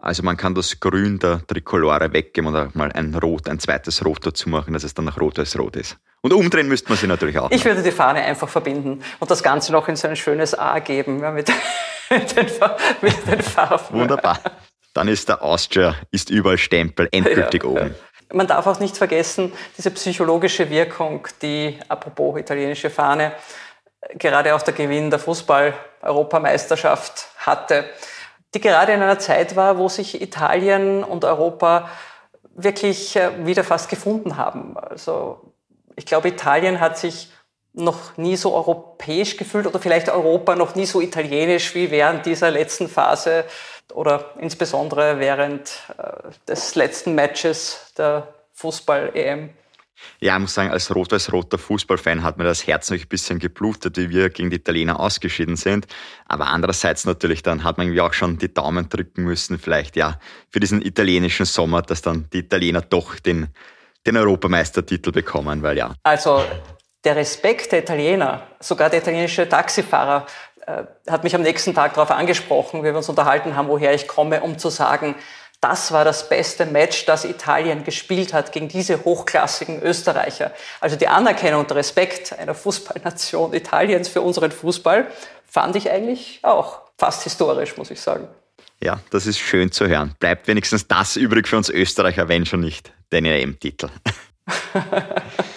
Also 0.02 0.24
man 0.24 0.36
kann 0.36 0.56
das 0.56 0.80
Grün 0.80 1.20
der 1.20 1.46
Trikolore 1.46 2.12
weggeben 2.12 2.48
und 2.48 2.56
auch 2.56 2.74
mal 2.74 2.90
ein 2.90 3.14
Rot, 3.14 3.48
ein 3.48 3.60
zweites 3.60 4.04
Rot 4.04 4.26
dazu 4.26 4.48
machen, 4.48 4.74
dass 4.74 4.82
es 4.82 4.94
dann 4.94 5.04
nach 5.04 5.20
Rot-Weiß-Rot 5.20 5.76
ist. 5.76 5.96
Und 6.22 6.32
umdrehen 6.32 6.66
müsste 6.66 6.88
man 6.88 6.98
sie 6.98 7.06
natürlich 7.06 7.38
auch. 7.38 7.52
Ich 7.52 7.64
würde 7.64 7.84
die 7.84 7.92
Fahne 7.92 8.20
einfach 8.20 8.48
verbinden 8.48 9.00
und 9.20 9.30
das 9.30 9.44
Ganze 9.44 9.70
noch 9.70 9.86
in 9.86 9.94
so 9.94 10.08
ein 10.08 10.16
schönes 10.16 10.58
A 10.58 10.80
geben 10.80 11.20
ja, 11.20 11.30
mit, 11.30 11.52
mit, 12.10 12.36
den, 12.36 12.46
mit, 13.00 13.26
den, 13.28 13.42
Farben. 13.42 13.96
Wunderbar. 13.96 14.40
Dann 14.92 15.06
ist 15.06 15.28
der 15.28 15.40
Austria, 15.40 15.94
ist 16.10 16.30
überall 16.30 16.58
Stempel 16.58 17.08
endgültig 17.12 17.62
ja, 17.62 17.68
oben. 17.68 17.94
Man 18.32 18.48
darf 18.48 18.66
auch 18.66 18.80
nicht 18.80 18.96
vergessen, 18.96 19.52
diese 19.78 19.92
psychologische 19.92 20.68
Wirkung, 20.68 21.28
die, 21.42 21.78
apropos 21.88 22.40
italienische 22.40 22.90
Fahne, 22.90 23.34
gerade 24.18 24.56
auch 24.56 24.62
der 24.62 24.74
Gewinn 24.74 25.10
der 25.10 25.20
Fußball-Europameisterschaft 25.20 27.28
hatte 27.36 27.84
die 28.54 28.60
gerade 28.60 28.92
in 28.92 29.02
einer 29.02 29.18
Zeit 29.18 29.56
war, 29.56 29.78
wo 29.78 29.88
sich 29.88 30.20
Italien 30.20 31.04
und 31.04 31.24
Europa 31.24 31.88
wirklich 32.54 33.16
äh, 33.16 33.46
wieder 33.46 33.64
fast 33.64 33.88
gefunden 33.88 34.36
haben. 34.36 34.76
Also 34.76 35.52
ich 35.96 36.06
glaube, 36.06 36.28
Italien 36.28 36.80
hat 36.80 36.98
sich 36.98 37.30
noch 37.74 38.16
nie 38.18 38.36
so 38.36 38.54
europäisch 38.54 39.36
gefühlt 39.38 39.66
oder 39.66 39.78
vielleicht 39.78 40.10
Europa 40.10 40.54
noch 40.54 40.74
nie 40.74 40.84
so 40.84 41.00
italienisch 41.00 41.74
wie 41.74 41.90
während 41.90 42.26
dieser 42.26 42.50
letzten 42.50 42.88
Phase 42.88 43.44
oder 43.94 44.32
insbesondere 44.38 45.18
während 45.18 45.70
äh, 45.96 46.30
des 46.46 46.74
letzten 46.74 47.14
Matches 47.14 47.92
der 47.96 48.28
Fußball-EM. 48.52 49.50
Ja, 50.20 50.34
ich 50.34 50.40
muss 50.40 50.54
sagen, 50.54 50.70
als 50.70 50.94
rot-weiß-roter 50.94 51.58
Fußballfan 51.58 52.22
hat 52.22 52.38
mir 52.38 52.44
das 52.44 52.66
Herz 52.66 52.90
noch 52.90 52.98
ein 52.98 53.08
bisschen 53.08 53.38
geblutet, 53.38 53.96
wie 53.96 54.10
wir 54.10 54.30
gegen 54.30 54.50
die 54.50 54.56
Italiener 54.56 55.00
ausgeschieden 55.00 55.56
sind. 55.56 55.86
Aber 56.26 56.48
andererseits 56.48 57.04
natürlich, 57.04 57.42
dann 57.42 57.64
hat 57.64 57.78
man 57.78 57.86
irgendwie 57.86 58.00
auch 58.00 58.12
schon 58.12 58.38
die 58.38 58.52
Daumen 58.52 58.88
drücken 58.88 59.24
müssen, 59.24 59.58
vielleicht 59.58 59.96
ja, 59.96 60.18
für 60.50 60.60
diesen 60.60 60.82
italienischen 60.82 61.46
Sommer, 61.46 61.82
dass 61.82 62.02
dann 62.02 62.28
die 62.32 62.38
Italiener 62.38 62.80
doch 62.80 63.18
den, 63.18 63.48
den 64.06 64.16
Europameistertitel 64.16 65.12
bekommen, 65.12 65.62
weil 65.62 65.76
ja. 65.76 65.94
Also 66.02 66.44
der 67.04 67.16
Respekt 67.16 67.72
der 67.72 67.80
Italiener, 67.80 68.46
sogar 68.60 68.90
der 68.90 69.00
italienische 69.00 69.48
Taxifahrer, 69.48 70.26
äh, 70.66 70.84
hat 71.10 71.24
mich 71.24 71.34
am 71.34 71.42
nächsten 71.42 71.74
Tag 71.74 71.94
darauf 71.94 72.12
angesprochen, 72.12 72.82
wie 72.82 72.86
wir 72.86 72.96
uns 72.96 73.08
unterhalten 73.08 73.56
haben, 73.56 73.68
woher 73.68 73.92
ich 73.94 74.06
komme, 74.06 74.42
um 74.42 74.58
zu 74.58 74.68
sagen, 74.68 75.16
das 75.62 75.92
war 75.92 76.04
das 76.04 76.28
beste 76.28 76.66
Match, 76.66 77.06
das 77.06 77.24
Italien 77.24 77.84
gespielt 77.84 78.34
hat 78.34 78.52
gegen 78.52 78.66
diese 78.68 79.04
hochklassigen 79.04 79.80
Österreicher. 79.80 80.50
Also 80.80 80.96
die 80.96 81.06
Anerkennung 81.06 81.60
und 81.60 81.72
Respekt 81.72 82.36
einer 82.36 82.54
Fußballnation 82.54 83.54
Italiens 83.54 84.08
für 84.08 84.22
unseren 84.22 84.50
Fußball 84.50 85.06
fand 85.46 85.76
ich 85.76 85.88
eigentlich 85.88 86.40
auch 86.42 86.80
fast 86.98 87.22
historisch, 87.22 87.76
muss 87.76 87.92
ich 87.92 88.00
sagen. 88.00 88.26
Ja, 88.82 88.98
das 89.10 89.26
ist 89.26 89.38
schön 89.38 89.70
zu 89.70 89.86
hören. 89.86 90.16
Bleibt 90.18 90.48
wenigstens 90.48 90.88
das 90.88 91.14
übrig 91.16 91.46
für 91.46 91.56
uns 91.56 91.70
Österreicher, 91.70 92.28
wenn 92.28 92.44
schon 92.44 92.60
nicht 92.60 92.92
den 93.12 93.24
EM-Titel. 93.24 93.88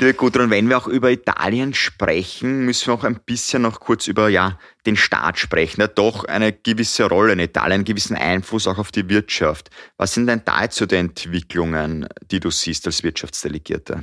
Liebe 0.00 0.14
Gudrun, 0.14 0.48
wenn 0.48 0.66
wir 0.70 0.78
auch 0.78 0.86
über 0.86 1.10
Italien 1.10 1.74
sprechen, 1.74 2.64
müssen 2.64 2.86
wir 2.86 2.94
auch 2.94 3.04
ein 3.04 3.20
bisschen 3.20 3.60
noch 3.60 3.80
kurz 3.80 4.06
über 4.06 4.30
ja, 4.30 4.58
den 4.86 4.96
Staat 4.96 5.38
sprechen. 5.38 5.82
Er 5.82 5.88
hat 5.88 5.98
doch 5.98 6.24
eine 6.24 6.54
gewisse 6.54 7.06
Rolle 7.06 7.34
in 7.34 7.38
Italien, 7.38 7.72
einen 7.74 7.84
gewissen 7.84 8.16
Einfluss 8.16 8.66
auch 8.66 8.78
auf 8.78 8.92
die 8.92 9.10
Wirtschaft. 9.10 9.68
Was 9.98 10.14
sind 10.14 10.26
denn 10.26 10.40
da 10.46 10.62
jetzt 10.62 10.76
so 10.76 10.86
die 10.86 10.96
Entwicklungen, 10.96 12.08
die 12.30 12.40
du 12.40 12.50
siehst 12.50 12.86
als 12.86 13.02
Wirtschaftsdelegierte? 13.02 14.02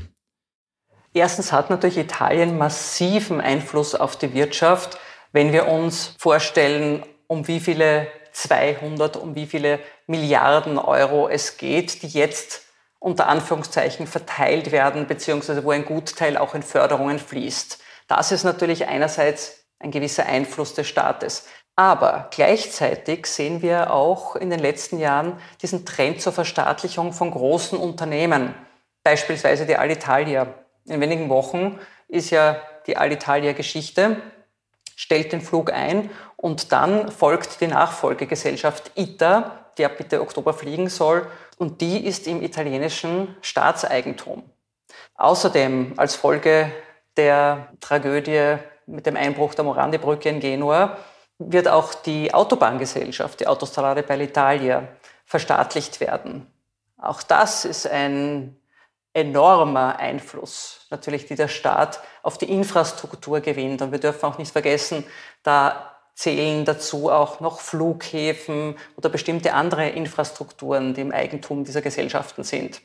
Erstens 1.15 1.51
hat 1.51 1.71
natürlich 1.71 1.97
Italien 1.97 2.59
massiven 2.59 3.41
Einfluss 3.41 3.95
auf 3.95 4.19
die 4.19 4.35
Wirtschaft, 4.35 4.99
wenn 5.31 5.51
wir 5.51 5.67
uns 5.67 6.13
vorstellen, 6.19 7.03
um 7.25 7.47
wie 7.47 7.59
viele 7.59 8.07
200, 8.33 9.17
um 9.17 9.33
wie 9.33 9.47
viele 9.47 9.79
Milliarden 10.05 10.77
Euro 10.77 11.27
es 11.27 11.57
geht, 11.57 12.03
die 12.03 12.09
jetzt 12.09 12.66
unter 12.99 13.27
Anführungszeichen 13.27 14.07
verteilt 14.07 14.71
werden, 14.71 15.07
beziehungsweise 15.07 15.63
wo 15.63 15.71
ein 15.71 15.85
Gutteil 15.85 16.37
auch 16.37 16.55
in 16.55 16.63
Förderungen 16.63 17.19
fließt. 17.19 17.79
Das 18.07 18.31
ist 18.31 18.43
natürlich 18.43 18.87
einerseits 18.87 19.65
ein 19.79 19.91
gewisser 19.91 20.25
Einfluss 20.25 20.73
des 20.73 20.87
Staates. 20.87 21.45
Aber 21.75 22.29
gleichzeitig 22.31 23.27
sehen 23.27 23.61
wir 23.61 23.93
auch 23.93 24.35
in 24.35 24.49
den 24.49 24.59
letzten 24.59 24.97
Jahren 24.97 25.39
diesen 25.61 25.85
Trend 25.85 26.21
zur 26.21 26.33
Verstaatlichung 26.33 27.13
von 27.13 27.29
großen 27.29 27.77
Unternehmen, 27.77 28.55
beispielsweise 29.03 29.67
die 29.67 29.75
Alitalia. 29.75 30.55
In 30.85 30.99
wenigen 31.01 31.29
Wochen 31.29 31.79
ist 32.07 32.31
ja 32.31 32.59
die 32.87 32.97
Alitalia-Geschichte, 32.97 34.17
stellt 34.95 35.31
den 35.31 35.41
Flug 35.41 35.71
ein 35.71 36.09
und 36.35 36.71
dann 36.71 37.11
folgt 37.11 37.61
die 37.61 37.67
Nachfolgegesellschaft 37.67 38.91
ITA, 38.95 39.65
die 39.77 39.85
ab 39.85 39.99
Mitte 39.99 40.21
Oktober 40.21 40.53
fliegen 40.55 40.89
soll 40.89 41.27
und 41.57 41.81
die 41.81 42.05
ist 42.05 42.27
im 42.27 42.41
italienischen 42.41 43.35
Staatseigentum. 43.41 44.43
Außerdem 45.15 45.93
als 45.97 46.15
Folge 46.15 46.71
der 47.17 47.69
Tragödie 47.79 48.57
mit 48.85 49.05
dem 49.05 49.17
Einbruch 49.17 49.53
der 49.53 49.65
Morandi-Brücke 49.65 50.29
in 50.29 50.39
Genua 50.39 50.97
wird 51.39 51.67
auch 51.67 51.93
die 51.93 52.33
Autobahngesellschaft, 52.33 53.39
die 53.39 53.47
Autostrade 53.47 54.03
per 54.03 54.17
l'Italia, 54.17 54.87
verstaatlicht 55.25 55.99
werden. 55.99 56.47
Auch 56.97 57.21
das 57.21 57.65
ist 57.65 57.87
ein 57.87 58.55
enormer 59.13 59.99
Einfluss, 59.99 60.87
natürlich, 60.89 61.25
die 61.25 61.35
der 61.35 61.47
Staat 61.47 62.01
auf 62.23 62.37
die 62.37 62.49
Infrastruktur 62.51 63.41
gewinnt. 63.41 63.81
Und 63.81 63.91
wir 63.91 63.99
dürfen 63.99 64.25
auch 64.25 64.37
nicht 64.37 64.51
vergessen, 64.51 65.03
da 65.43 65.96
zählen 66.17 66.65
dazu 66.65 67.12
auch 67.12 67.39
noch 67.41 67.59
Flughäfen 67.59 68.75
oder 68.95 69.07
bestimmte 69.07 69.53
andere 69.53 69.89
Infrastrukturen, 69.89 70.95
die 70.95 71.01
im 71.01 71.12
Eigentum 71.12 71.63
dieser 71.63 71.83
Gesellschaften 71.83 72.43
sind. 72.43 72.81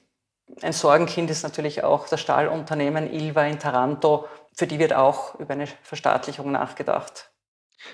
Ein 0.60 0.74
Sorgenkind 0.74 1.30
ist 1.30 1.42
natürlich 1.42 1.82
auch 1.82 2.08
das 2.08 2.20
Stahlunternehmen 2.20 3.10
Ilva 3.10 3.46
in 3.46 3.58
Taranto. 3.58 4.26
Für 4.52 4.66
die 4.66 4.78
wird 4.78 4.92
auch 4.92 5.40
über 5.40 5.54
eine 5.54 5.66
Verstaatlichung 5.66 6.52
nachgedacht. 6.52 7.32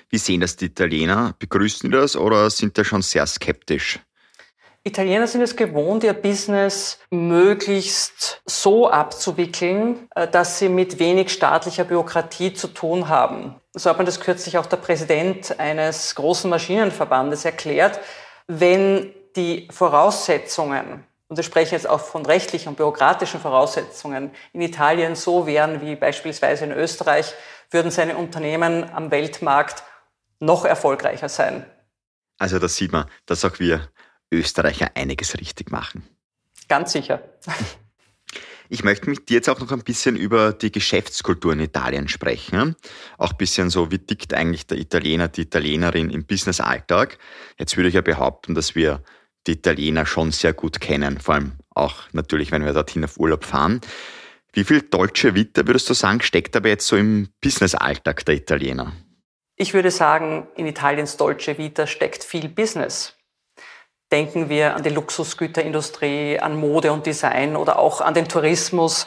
Wie 0.09 0.17
sehen 0.17 0.41
das 0.41 0.57
die 0.57 0.65
Italiener? 0.65 1.33
Begrüßen 1.39 1.89
die 1.89 1.95
das 1.95 2.17
oder 2.17 2.49
sind 2.49 2.75
die 2.75 2.83
schon 2.83 3.01
sehr 3.01 3.25
skeptisch? 3.25 4.01
Italiener 4.83 5.27
sind 5.27 5.41
es 5.41 5.55
gewohnt, 5.55 6.03
ihr 6.03 6.13
Business 6.13 6.99
möglichst 7.09 8.41
so 8.45 8.89
abzuwickeln, 8.89 10.07
äh, 10.15 10.27
dass 10.27 10.59
sie 10.59 10.69
mit 10.69 10.99
wenig 10.99 11.31
staatlicher 11.31 11.83
Bürokratie 11.83 12.53
zu 12.53 12.67
tun 12.67 13.09
haben. 13.09 13.55
So 13.73 13.89
hat 13.89 13.97
man 13.97 14.05
das 14.05 14.19
kürzlich 14.19 14.57
auch 14.57 14.65
der 14.65 14.77
Präsident 14.77 15.59
eines 15.59 16.15
großen 16.15 16.49
Maschinenverbandes 16.49 17.45
erklärt. 17.45 17.99
Wenn 18.47 19.13
die 19.35 19.67
Voraussetzungen, 19.69 21.03
und 21.27 21.35
wir 21.35 21.43
sprechen 21.43 21.75
jetzt 21.75 21.87
auch 21.87 21.99
von 21.99 22.25
rechtlichen 22.25 22.69
und 22.69 22.75
bürokratischen 22.75 23.39
Voraussetzungen, 23.39 24.31
in 24.53 24.61
Italien 24.61 25.15
so 25.15 25.45
wären 25.45 25.81
wie 25.81 25.95
beispielsweise 25.95 26.65
in 26.65 26.71
Österreich, 26.71 27.33
würden 27.69 27.91
seine 27.91 28.17
Unternehmen 28.17 28.89
am 28.91 29.11
Weltmarkt 29.11 29.83
noch 30.39 30.65
erfolgreicher 30.65 31.29
sein. 31.29 31.65
Also 32.39 32.57
das 32.57 32.77
sieht 32.77 32.93
man, 32.93 33.05
dass 33.25 33.43
auch 33.43 33.59
wir 33.59 33.89
Österreicher 34.31 34.91
einiges 34.95 35.37
richtig 35.39 35.71
machen. 35.71 36.03
Ganz 36.67 36.91
sicher. 36.91 37.21
Ich 38.71 38.83
möchte 38.83 39.09
mit 39.09 39.29
dir 39.29 39.37
jetzt 39.37 39.49
auch 39.49 39.59
noch 39.59 39.71
ein 39.71 39.83
bisschen 39.83 40.15
über 40.15 40.53
die 40.53 40.71
Geschäftskultur 40.71 41.53
in 41.53 41.59
Italien 41.59 42.07
sprechen. 42.07 42.75
Auch 43.17 43.31
ein 43.31 43.37
bisschen 43.37 43.71
so, 43.71 43.91
wie 43.91 43.97
tickt 43.97 44.35
eigentlich 44.35 44.67
der 44.67 44.77
Italiener, 44.77 45.27
die 45.27 45.41
Italienerin 45.41 46.11
im 46.11 46.25
Business-Alltag. 46.25 47.17
Jetzt 47.57 47.75
würde 47.77 47.89
ich 47.89 47.95
ja 47.95 48.01
behaupten, 48.01 48.53
dass 48.53 48.75
wir 48.75 49.01
die 49.47 49.53
Italiener 49.53 50.05
schon 50.05 50.31
sehr 50.31 50.53
gut 50.53 50.79
kennen, 50.79 51.19
vor 51.19 51.35
allem 51.35 51.53
auch 51.71 52.03
natürlich, 52.11 52.51
wenn 52.51 52.63
wir 52.63 52.73
dorthin 52.73 53.03
auf 53.03 53.17
Urlaub 53.17 53.43
fahren. 53.43 53.81
Wie 54.53 54.63
viel 54.63 54.81
deutsche 54.81 55.33
Vita, 55.33 55.65
würdest 55.65 55.89
du 55.89 55.95
sagen, 55.95 56.21
steckt 56.21 56.55
aber 56.55 56.69
jetzt 56.69 56.85
so 56.85 56.95
im 56.95 57.29
Business-Alltag 57.41 58.25
der 58.25 58.35
Italiener? 58.35 58.93
Ich 59.55 59.73
würde 59.73 59.89
sagen, 59.89 60.47
in 60.55 60.67
Italiens 60.67 61.17
deutsche 61.17 61.57
Vita 61.57 61.87
steckt 61.87 62.23
viel 62.23 62.49
Business. 62.49 63.15
Denken 64.11 64.49
wir 64.49 64.75
an 64.75 64.83
die 64.83 64.89
Luxusgüterindustrie, 64.89 66.39
an 66.39 66.55
Mode 66.55 66.91
und 66.91 67.05
Design 67.05 67.55
oder 67.55 67.77
auch 67.77 68.01
an 68.01 68.15
den 68.15 68.27
Tourismus. 68.27 69.05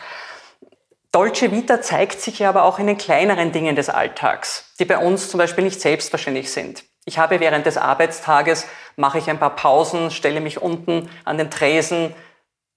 Dolce 1.11 1.51
Vita 1.51 1.83
zeigt 1.83 2.21
sich 2.21 2.39
ja 2.39 2.49
aber 2.49 2.65
auch 2.65 2.79
in 2.79 2.87
den 2.87 2.99
kleineren 2.99 3.53
Dingen 3.53 3.77
des 3.77 3.89
Alltags, 3.89 4.73
die 4.79 4.85
bei 4.85 4.99
uns 4.99 5.29
zum 5.29 5.39
Beispiel 5.39 5.65
nicht 5.65 5.81
selbstverständlich 5.81 6.51
sind. 6.51 6.85
Ich 7.05 7.19
habe 7.19 7.41
während 7.41 7.67
des 7.67 7.77
Arbeitstages, 7.77 8.67
mache 8.97 9.19
ich 9.19 9.29
ein 9.29 9.41
paar 9.41 9.57
Pausen, 9.57 10.13
stelle 10.13 10.41
mich 10.41 10.63
unten 10.63 11.11
an 11.25 11.37
den 11.37 11.51
Tresen, 11.51 12.15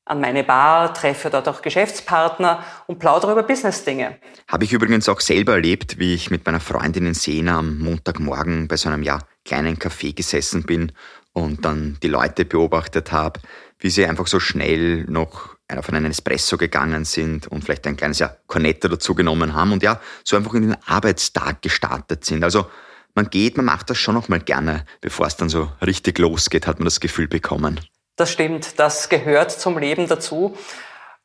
an 0.03 0.20
meine 0.20 0.44
Bar, 0.44 0.94
treffe 0.94 1.29
dort 1.29 1.48
auch 1.48 1.62
Geschäftspartner 1.62 2.63
und 2.88 3.00
plaudere 3.00 3.34
über 3.34 3.44
Business-Dinge. 3.44 4.17
Habe 4.48 4.63
ich 4.63 4.74
übrigens 4.74 5.08
auch 5.10 5.20
selber 5.20 5.53
erlebt, 5.53 6.00
wie 6.00 6.13
ich 6.15 6.29
mit 6.32 6.46
meiner 6.46 6.60
Freundin 6.60 7.08
in 7.08 7.13
Sena 7.13 7.60
am 7.60 7.79
Montagmorgen 7.79 8.67
bei 8.67 8.77
so 8.77 8.89
einem 8.89 9.03
ja, 9.03 9.20
kleinen 9.46 9.77
Café 9.77 10.15
gesessen 10.15 10.63
bin 10.63 10.91
und 11.35 11.65
dann 11.65 11.97
die 12.01 12.07
Leute 12.07 12.45
beobachtet 12.45 13.11
habe, 13.11 13.41
wie 13.77 13.89
sie 13.89 14.05
einfach 14.05 14.25
so 14.25 14.39
schnell 14.39 15.03
noch 15.03 15.55
auf 15.67 15.89
einen 15.89 16.05
Espresso 16.05 16.57
gegangen 16.57 17.03
sind 17.03 17.47
und 17.47 17.63
vielleicht 17.63 17.85
ein 17.87 17.97
kleines 17.97 18.19
ja, 18.19 18.35
Cornetto 18.47 18.87
dazu 18.87 19.13
genommen 19.13 19.53
haben 19.53 19.73
und 19.73 19.83
ja, 19.83 19.99
so 20.23 20.37
einfach 20.37 20.53
in 20.53 20.69
den 20.69 20.77
Arbeitstag 20.85 21.61
gestartet 21.61 22.23
sind. 22.23 22.43
Also 22.43 22.67
man 23.15 23.29
geht, 23.29 23.57
man 23.57 23.65
macht 23.65 23.89
das 23.89 23.97
schon 23.97 24.15
noch 24.15 24.29
mal 24.29 24.39
gerne, 24.39 24.85
bevor 25.01 25.27
es 25.27 25.35
dann 25.35 25.49
so 25.49 25.69
richtig 25.85 26.19
losgeht, 26.19 26.67
hat 26.67 26.79
man 26.79 26.85
das 26.85 27.01
Gefühl 27.01 27.27
bekommen. 27.27 27.81
Das 28.15 28.31
stimmt, 28.31 28.79
das 28.79 29.09
gehört 29.09 29.51
zum 29.51 29.77
Leben 29.77 30.07
dazu. 30.07 30.57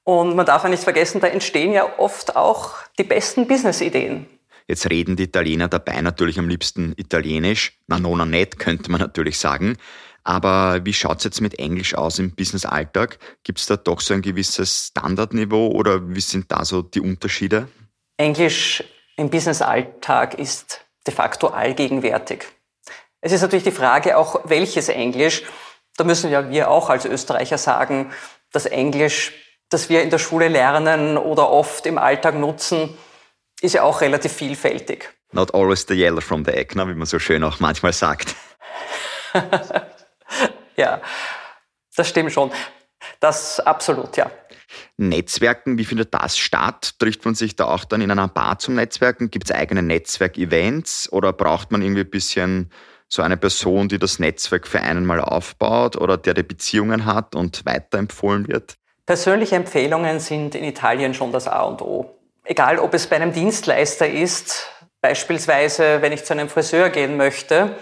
Und 0.02 0.34
man 0.34 0.46
darf 0.46 0.64
ja 0.64 0.70
nicht 0.70 0.82
vergessen, 0.82 1.20
da 1.20 1.28
entstehen 1.28 1.72
ja 1.72 1.86
oft 1.98 2.34
auch 2.34 2.74
die 2.98 3.04
besten 3.04 3.46
Business-Ideen. 3.46 4.26
Jetzt 4.70 4.88
reden 4.88 5.16
die 5.16 5.24
Italiener 5.24 5.66
dabei 5.66 6.00
natürlich 6.00 6.38
am 6.38 6.48
liebsten 6.48 6.94
Italienisch. 6.96 7.76
Na, 7.88 7.98
nona 7.98 8.24
net, 8.24 8.60
könnte 8.60 8.88
man 8.88 9.00
natürlich 9.00 9.36
sagen. 9.36 9.76
Aber 10.22 10.84
wie 10.84 10.92
schaut 10.92 11.18
es 11.18 11.24
jetzt 11.24 11.40
mit 11.40 11.58
Englisch 11.58 11.96
aus 11.96 12.20
im 12.20 12.36
Business-Alltag? 12.36 13.18
Gibt 13.42 13.58
es 13.58 13.66
da 13.66 13.76
doch 13.76 14.00
so 14.00 14.14
ein 14.14 14.22
gewisses 14.22 14.92
Standardniveau 14.92 15.72
oder 15.72 16.14
wie 16.14 16.20
sind 16.20 16.52
da 16.52 16.64
so 16.64 16.82
die 16.82 17.00
Unterschiede? 17.00 17.66
Englisch 18.16 18.84
im 19.16 19.28
Business-Alltag 19.28 20.34
ist 20.34 20.86
de 21.04 21.12
facto 21.12 21.48
allgegenwärtig. 21.48 22.44
Es 23.20 23.32
ist 23.32 23.40
natürlich 23.40 23.64
die 23.64 23.72
Frage 23.72 24.16
auch, 24.16 24.42
welches 24.44 24.88
Englisch. 24.88 25.42
Da 25.96 26.04
müssen 26.04 26.30
ja 26.30 26.48
wir 26.48 26.70
auch 26.70 26.90
als 26.90 27.06
Österreicher 27.06 27.58
sagen, 27.58 28.12
das 28.52 28.66
Englisch, 28.66 29.32
das 29.68 29.88
wir 29.88 30.04
in 30.04 30.10
der 30.10 30.18
Schule 30.18 30.46
lernen 30.46 31.18
oder 31.18 31.50
oft 31.50 31.86
im 31.86 31.98
Alltag 31.98 32.38
nutzen, 32.38 32.96
ist 33.60 33.74
ja 33.74 33.82
auch 33.82 34.00
relativ 34.00 34.32
vielfältig. 34.32 35.10
Not 35.32 35.54
always 35.54 35.86
the 35.86 35.94
yellow 35.94 36.20
from 36.20 36.44
the 36.44 36.52
egg, 36.52 36.74
wie 36.74 36.94
man 36.94 37.06
so 37.06 37.18
schön 37.18 37.44
auch 37.44 37.60
manchmal 37.60 37.92
sagt. 37.92 38.34
ja, 40.76 41.00
das 41.94 42.08
stimmt 42.08 42.32
schon. 42.32 42.50
Das 43.20 43.60
absolut, 43.60 44.16
ja. 44.16 44.30
Netzwerken, 44.96 45.78
wie 45.78 45.84
findet 45.84 46.14
das 46.14 46.36
statt? 46.36 46.94
Trifft 46.98 47.24
man 47.24 47.34
sich 47.34 47.56
da 47.56 47.66
auch 47.66 47.84
dann 47.84 48.00
in 48.00 48.10
einer 48.10 48.28
Bar 48.28 48.58
zum 48.58 48.74
Netzwerken? 48.74 49.30
Gibt 49.30 49.50
es 49.50 49.54
eigene 49.54 49.82
Netzwerkevents 49.82 51.10
oder 51.12 51.32
braucht 51.32 51.72
man 51.72 51.82
irgendwie 51.82 52.02
ein 52.02 52.10
bisschen 52.10 52.70
so 53.08 53.22
eine 53.22 53.36
Person, 53.36 53.88
die 53.88 53.98
das 53.98 54.18
Netzwerk 54.18 54.66
für 54.66 54.80
einen 54.80 55.04
mal 55.04 55.20
aufbaut 55.20 55.96
oder 55.96 56.16
der 56.16 56.34
die 56.34 56.42
Beziehungen 56.42 57.04
hat 57.06 57.34
und 57.34 57.66
weiterempfohlen 57.66 58.46
wird? 58.48 58.76
Persönliche 59.06 59.56
Empfehlungen 59.56 60.20
sind 60.20 60.54
in 60.54 60.64
Italien 60.64 61.14
schon 61.14 61.32
das 61.32 61.48
A 61.48 61.62
und 61.62 61.82
O. 61.82 62.19
Egal, 62.50 62.80
ob 62.80 62.94
es 62.94 63.06
bei 63.06 63.14
einem 63.14 63.32
Dienstleister 63.32 64.08
ist, 64.08 64.66
beispielsweise 65.00 66.02
wenn 66.02 66.10
ich 66.10 66.24
zu 66.24 66.32
einem 66.32 66.48
Friseur 66.48 66.90
gehen 66.90 67.16
möchte, 67.16 67.76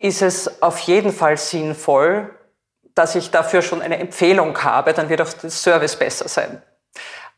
ist 0.00 0.22
es 0.22 0.60
auf 0.60 0.80
jeden 0.80 1.12
Fall 1.12 1.36
sinnvoll, 1.36 2.36
dass 2.96 3.14
ich 3.14 3.30
dafür 3.30 3.62
schon 3.62 3.82
eine 3.82 3.98
Empfehlung 3.98 4.60
habe, 4.64 4.92
dann 4.92 5.08
wird 5.08 5.20
auch 5.20 5.32
der 5.32 5.50
Service 5.50 5.94
besser 5.94 6.26
sein. 6.26 6.60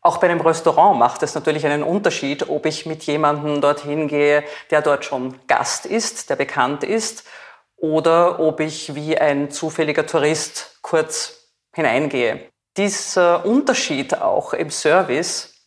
Auch 0.01 0.17
bei 0.17 0.31
einem 0.31 0.41
Restaurant 0.41 0.99
macht 0.99 1.23
es 1.23 1.35
natürlich 1.35 1.67
einen 1.67 1.83
Unterschied, 1.83 2.49
ob 2.49 2.65
ich 2.65 2.87
mit 2.87 3.03
jemandem 3.03 3.61
dorthin 3.61 4.09
gehe, 4.09 4.43
der 4.71 4.81
dort 4.81 5.05
schon 5.05 5.39
Gast 5.49 5.85
ist, 5.85 6.31
der 6.31 6.37
bekannt 6.37 6.83
ist, 6.83 7.25
oder 7.77 8.41
ob 8.41 8.61
ich 8.61 8.95
wie 8.95 9.19
ein 9.19 9.51
zufälliger 9.51 10.07
Tourist 10.07 10.79
kurz 10.81 11.51
hineingehe. 11.75 12.49
Dieser 12.79 13.45
Unterschied 13.45 14.19
auch 14.19 14.55
im 14.55 14.71
Service 14.71 15.58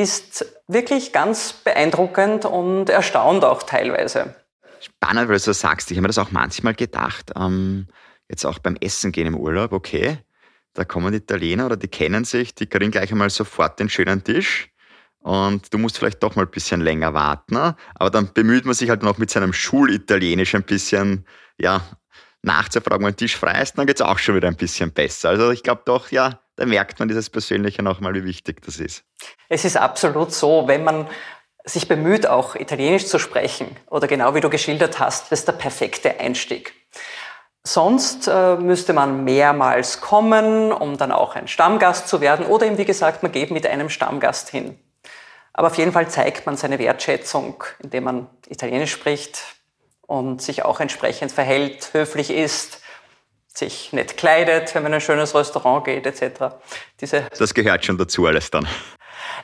ist 0.00 0.46
wirklich 0.66 1.12
ganz 1.12 1.52
beeindruckend 1.52 2.44
und 2.44 2.88
erstaunt 2.88 3.44
auch 3.44 3.62
teilweise. 3.62 4.34
Spannend, 4.80 5.28
weil 5.28 5.36
du 5.36 5.40
so 5.40 5.52
sagst. 5.52 5.90
Ich 5.90 5.96
habe 5.96 6.02
mir 6.02 6.08
das 6.08 6.18
auch 6.18 6.30
manchmal 6.30 6.74
gedacht. 6.74 7.32
Ähm 7.36 7.86
jetzt 8.30 8.46
auch 8.46 8.60
beim 8.60 8.76
Essen 8.76 9.12
gehen 9.12 9.26
im 9.26 9.36
Urlaub, 9.36 9.72
okay, 9.72 10.18
da 10.72 10.84
kommen 10.84 11.12
die 11.12 11.18
Italiener 11.18 11.66
oder 11.66 11.76
die 11.76 11.88
kennen 11.88 12.24
sich, 12.24 12.54
die 12.54 12.66
kriegen 12.66 12.92
gleich 12.92 13.10
einmal 13.10 13.28
sofort 13.28 13.80
den 13.80 13.88
schönen 13.88 14.22
Tisch 14.22 14.70
und 15.18 15.74
du 15.74 15.78
musst 15.78 15.98
vielleicht 15.98 16.22
doch 16.22 16.36
mal 16.36 16.44
ein 16.44 16.50
bisschen 16.50 16.80
länger 16.80 17.12
warten. 17.12 17.54
Ne? 17.54 17.76
Aber 17.96 18.10
dann 18.10 18.32
bemüht 18.32 18.64
man 18.64 18.74
sich 18.74 18.88
halt 18.88 19.02
noch 19.02 19.18
mit 19.18 19.30
seinem 19.30 19.52
Schulitalienisch 19.52 20.54
ein 20.54 20.62
bisschen, 20.62 21.26
ja, 21.58 21.82
nachzufragen, 22.42 23.06
wenn 23.06 23.16
Tisch 23.16 23.36
frei 23.36 23.60
ist, 23.62 23.76
dann 23.76 23.86
geht 23.86 23.96
es 23.96 24.02
auch 24.02 24.18
schon 24.18 24.36
wieder 24.36 24.48
ein 24.48 24.56
bisschen 24.56 24.92
besser. 24.92 25.30
Also 25.30 25.50
ich 25.50 25.62
glaube 25.62 25.82
doch, 25.84 26.10
ja, 26.10 26.40
da 26.56 26.66
merkt 26.66 26.98
man 26.98 27.08
dieses 27.08 27.30
Persönliche 27.30 27.82
nochmal, 27.82 28.14
wie 28.14 28.24
wichtig 28.24 28.62
das 28.62 28.78
ist. 28.78 29.04
Es 29.48 29.64
ist 29.64 29.76
absolut 29.76 30.32
so, 30.32 30.66
wenn 30.66 30.84
man 30.84 31.06
sich 31.64 31.88
bemüht, 31.88 32.26
auch 32.26 32.56
Italienisch 32.56 33.06
zu 33.06 33.18
sprechen, 33.18 33.76
oder 33.88 34.06
genau 34.06 34.34
wie 34.34 34.40
du 34.40 34.48
geschildert 34.48 34.98
hast, 34.98 35.30
das 35.30 35.40
ist 35.40 35.48
der 35.48 35.52
perfekte 35.52 36.18
Einstieg. 36.18 36.74
Sonst 37.62 38.26
äh, 38.26 38.56
müsste 38.56 38.94
man 38.94 39.24
mehrmals 39.24 40.00
kommen, 40.00 40.72
um 40.72 40.96
dann 40.96 41.12
auch 41.12 41.34
ein 41.34 41.46
Stammgast 41.46 42.08
zu 42.08 42.22
werden 42.22 42.46
oder 42.46 42.66
eben, 42.66 42.78
wie 42.78 42.86
gesagt, 42.86 43.22
man 43.22 43.32
geht 43.32 43.50
mit 43.50 43.66
einem 43.66 43.90
Stammgast 43.90 44.48
hin. 44.48 44.78
Aber 45.52 45.66
auf 45.66 45.76
jeden 45.76 45.92
Fall 45.92 46.08
zeigt 46.08 46.46
man 46.46 46.56
seine 46.56 46.78
Wertschätzung, 46.78 47.62
indem 47.82 48.04
man 48.04 48.30
Italienisch 48.48 48.92
spricht 48.92 49.59
und 50.10 50.42
sich 50.42 50.64
auch 50.64 50.80
entsprechend 50.80 51.30
verhält, 51.30 51.90
höflich 51.92 52.32
ist, 52.32 52.80
sich 53.54 53.92
nett 53.92 54.16
kleidet, 54.16 54.74
wenn 54.74 54.82
man 54.82 54.90
in 54.90 54.96
ein 54.96 55.00
schönes 55.00 55.36
Restaurant 55.36 55.84
geht, 55.84 56.04
etc. 56.04 56.56
Diese 57.00 57.28
das 57.38 57.54
gehört 57.54 57.84
schon 57.84 57.96
dazu 57.96 58.26
alles 58.26 58.50
dann. 58.50 58.66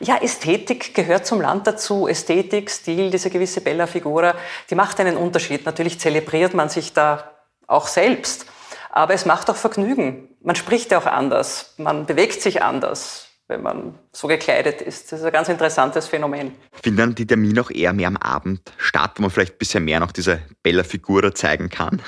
Ja, 0.01 0.17
Ästhetik 0.17 0.93
gehört 0.93 1.25
zum 1.25 1.41
Land 1.41 1.69
dazu. 1.69 2.09
Ästhetik, 2.09 2.69
Stil, 2.69 3.13
diese 3.13 3.31
gewisse 3.31 3.61
Bella 3.61 3.87
Figura, 3.87 4.35
die 4.69 4.75
macht 4.75 4.99
einen 4.99 5.17
Unterschied. 5.17 5.67
Natürlich 5.67 6.01
zelebriert 6.01 6.53
man 6.53 6.69
sich 6.69 6.93
da 6.93 7.31
auch 7.69 7.87
selbst. 7.87 8.47
Aber 8.91 9.15
es 9.15 9.25
macht 9.25 9.49
auch 9.49 9.57
Vergnügen. 9.57 10.37
Man 10.43 10.57
spricht 10.57 10.91
ja 10.91 10.99
auch 10.99 11.07
anders, 11.07 11.75
man 11.77 12.07
bewegt 12.07 12.43
sich 12.43 12.63
anders, 12.63 13.26
wenn 13.49 13.63
man 13.63 13.95
so 14.13 14.27
gekleidet 14.27 14.83
ist. 14.83 15.13
Das 15.13 15.21
ist 15.21 15.27
ein 15.27 15.33
ganz 15.33 15.49
interessantes 15.49 16.07
Phänomen. 16.07 16.53
Finden 16.83 17.15
die 17.15 17.27
Termine 17.27 17.61
auch 17.61 17.71
eher 17.71 17.93
mehr 17.93 18.09
am 18.09 18.17
Abend 18.17 18.61
statt, 18.77 19.13
wo 19.17 19.23
man 19.23 19.31
vielleicht 19.31 19.55
ein 19.55 19.59
bisschen 19.59 19.85
mehr 19.85 20.01
noch 20.01 20.13
diese 20.13 20.41
Bella 20.63 20.83
Figura 20.83 21.35
zeigen 21.35 21.69
kann? 21.71 22.03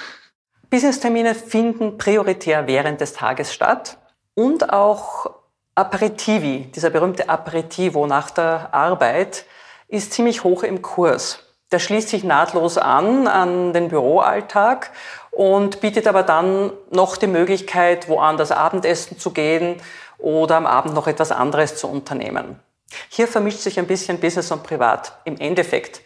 Business-Termine 0.70 1.34
finden 1.34 1.96
prioritär 1.96 2.66
während 2.66 3.00
des 3.00 3.14
Tages 3.14 3.54
statt 3.54 3.98
und 4.34 4.72
auch 4.72 5.30
Aperitivi, 5.74 6.70
dieser 6.74 6.90
berühmte 6.90 7.28
Aperitivo 7.28 8.06
nach 8.06 8.30
der 8.30 8.74
Arbeit, 8.74 9.46
ist 9.86 10.12
ziemlich 10.12 10.44
hoch 10.44 10.64
im 10.64 10.82
Kurs. 10.82 11.44
Der 11.70 11.78
schließt 11.78 12.08
sich 12.08 12.24
nahtlos 12.24 12.78
an 12.78 13.28
an 13.28 13.72
den 13.72 13.88
Büroalltag 13.88 14.90
und 15.30 15.80
bietet 15.80 16.06
aber 16.06 16.22
dann 16.22 16.72
noch 16.90 17.16
die 17.16 17.26
Möglichkeit, 17.26 18.08
woanders 18.08 18.50
Abendessen 18.50 19.18
zu 19.18 19.30
gehen 19.30 19.76
oder 20.18 20.56
am 20.56 20.66
Abend 20.66 20.94
noch 20.94 21.06
etwas 21.06 21.32
anderes 21.32 21.76
zu 21.76 21.88
unternehmen. 21.88 22.60
Hier 23.08 23.28
vermischt 23.28 23.60
sich 23.60 23.78
ein 23.78 23.86
bisschen 23.86 24.18
Business 24.18 24.50
und 24.50 24.62
Privat. 24.62 25.12
Im 25.24 25.38
Endeffekt 25.38 26.02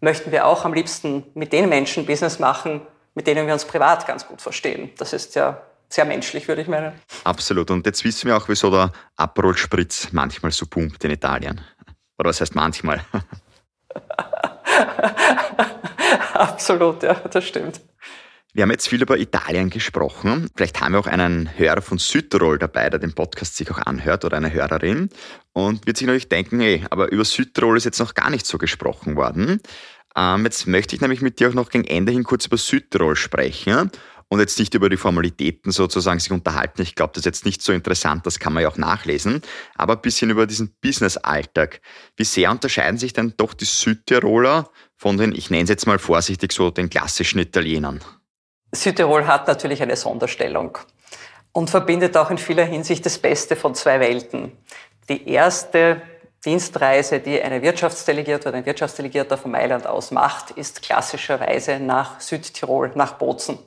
möchten 0.00 0.30
wir 0.30 0.46
auch 0.46 0.64
am 0.64 0.74
liebsten 0.74 1.24
mit 1.34 1.52
den 1.52 1.68
Menschen 1.68 2.06
Business 2.06 2.38
machen, 2.38 2.82
mit 3.14 3.26
denen 3.26 3.46
wir 3.46 3.54
uns 3.54 3.64
privat 3.64 4.06
ganz 4.06 4.26
gut 4.26 4.42
verstehen. 4.42 4.90
Das 4.98 5.12
ist 5.12 5.34
ja 5.34 5.62
sehr 5.88 6.04
menschlich, 6.04 6.48
würde 6.48 6.62
ich 6.62 6.68
meinen. 6.68 6.92
Absolut. 7.24 7.70
Und 7.70 7.86
jetzt 7.86 8.04
wissen 8.04 8.28
wir 8.28 8.36
auch, 8.36 8.48
wieso 8.48 8.70
der 8.70 8.92
Aperol 9.16 9.56
Spritz 9.56 10.08
manchmal 10.12 10.52
so 10.52 10.66
pumpt 10.66 11.02
in 11.04 11.12
Italien. 11.12 11.60
Oder 12.18 12.30
was 12.30 12.40
heißt 12.40 12.54
manchmal? 12.54 13.04
Absolut, 16.34 17.02
ja, 17.02 17.14
das 17.14 17.44
stimmt. 17.44 17.80
Wir 18.56 18.62
haben 18.62 18.70
jetzt 18.70 18.88
viel 18.88 19.02
über 19.02 19.18
Italien 19.18 19.68
gesprochen. 19.68 20.48
Vielleicht 20.56 20.80
haben 20.80 20.92
wir 20.92 21.00
auch 21.00 21.06
einen 21.06 21.58
Hörer 21.58 21.82
von 21.82 21.98
Südtirol 21.98 22.58
dabei, 22.58 22.88
der 22.88 22.98
den 22.98 23.12
Podcast 23.12 23.54
sich 23.54 23.70
auch 23.70 23.76
anhört 23.76 24.24
oder 24.24 24.38
eine 24.38 24.50
Hörerin 24.50 25.10
und 25.52 25.86
wird 25.86 25.98
sich 25.98 26.06
natürlich 26.06 26.30
denken, 26.30 26.60
hey, 26.60 26.82
aber 26.88 27.12
über 27.12 27.26
Südtirol 27.26 27.76
ist 27.76 27.84
jetzt 27.84 28.00
noch 28.00 28.14
gar 28.14 28.30
nicht 28.30 28.46
so 28.46 28.56
gesprochen 28.56 29.14
worden. 29.14 29.60
Ähm, 30.16 30.46
jetzt 30.46 30.66
möchte 30.66 30.96
ich 30.96 31.02
nämlich 31.02 31.20
mit 31.20 31.38
dir 31.38 31.50
auch 31.50 31.52
noch 31.52 31.68
gegen 31.68 31.84
Ende 31.84 32.12
hin 32.12 32.24
kurz 32.24 32.46
über 32.46 32.56
Südtirol 32.56 33.14
sprechen 33.14 33.90
und 34.28 34.40
jetzt 34.40 34.58
nicht 34.58 34.72
über 34.72 34.88
die 34.88 34.96
Formalitäten 34.96 35.70
sozusagen 35.70 36.18
sich 36.18 36.32
unterhalten. 36.32 36.80
Ich 36.80 36.94
glaube, 36.94 37.12
das 37.12 37.20
ist 37.20 37.26
jetzt 37.26 37.44
nicht 37.44 37.60
so 37.60 37.74
interessant, 37.74 38.26
das 38.26 38.38
kann 38.38 38.54
man 38.54 38.62
ja 38.62 38.70
auch 38.70 38.78
nachlesen, 38.78 39.42
aber 39.74 39.96
ein 39.96 40.00
bisschen 40.00 40.30
über 40.30 40.46
diesen 40.46 40.74
Business-Alltag. 40.80 41.82
Wie 42.16 42.24
sehr 42.24 42.50
unterscheiden 42.50 42.96
sich 42.96 43.12
denn 43.12 43.34
doch 43.36 43.52
die 43.52 43.66
Südtiroler 43.66 44.70
von 44.96 45.18
den, 45.18 45.34
ich 45.34 45.50
nenne 45.50 45.64
es 45.64 45.68
jetzt 45.68 45.86
mal 45.86 45.98
vorsichtig 45.98 46.54
so, 46.54 46.70
den 46.70 46.88
klassischen 46.88 47.38
Italienern? 47.38 48.00
Südtirol 48.76 49.26
hat 49.26 49.48
natürlich 49.48 49.82
eine 49.82 49.96
Sonderstellung 49.96 50.78
und 51.52 51.70
verbindet 51.70 52.16
auch 52.16 52.30
in 52.30 52.38
vieler 52.38 52.64
Hinsicht 52.64 53.04
das 53.04 53.18
Beste 53.18 53.56
von 53.56 53.74
zwei 53.74 53.98
Welten. 54.00 54.52
Die 55.08 55.28
erste 55.28 56.02
Dienstreise, 56.44 57.18
die 57.18 57.42
eine 57.42 57.62
Wirtschaftsdelegierte 57.62 58.48
oder 58.48 58.58
ein 58.58 58.66
Wirtschaftsdelegierter 58.66 59.36
von 59.36 59.50
Mailand 59.50 59.86
aus 59.86 60.12
macht, 60.12 60.52
ist 60.52 60.82
klassischerweise 60.82 61.80
nach 61.80 62.20
Südtirol, 62.20 62.92
nach 62.94 63.14
Bozen. 63.14 63.58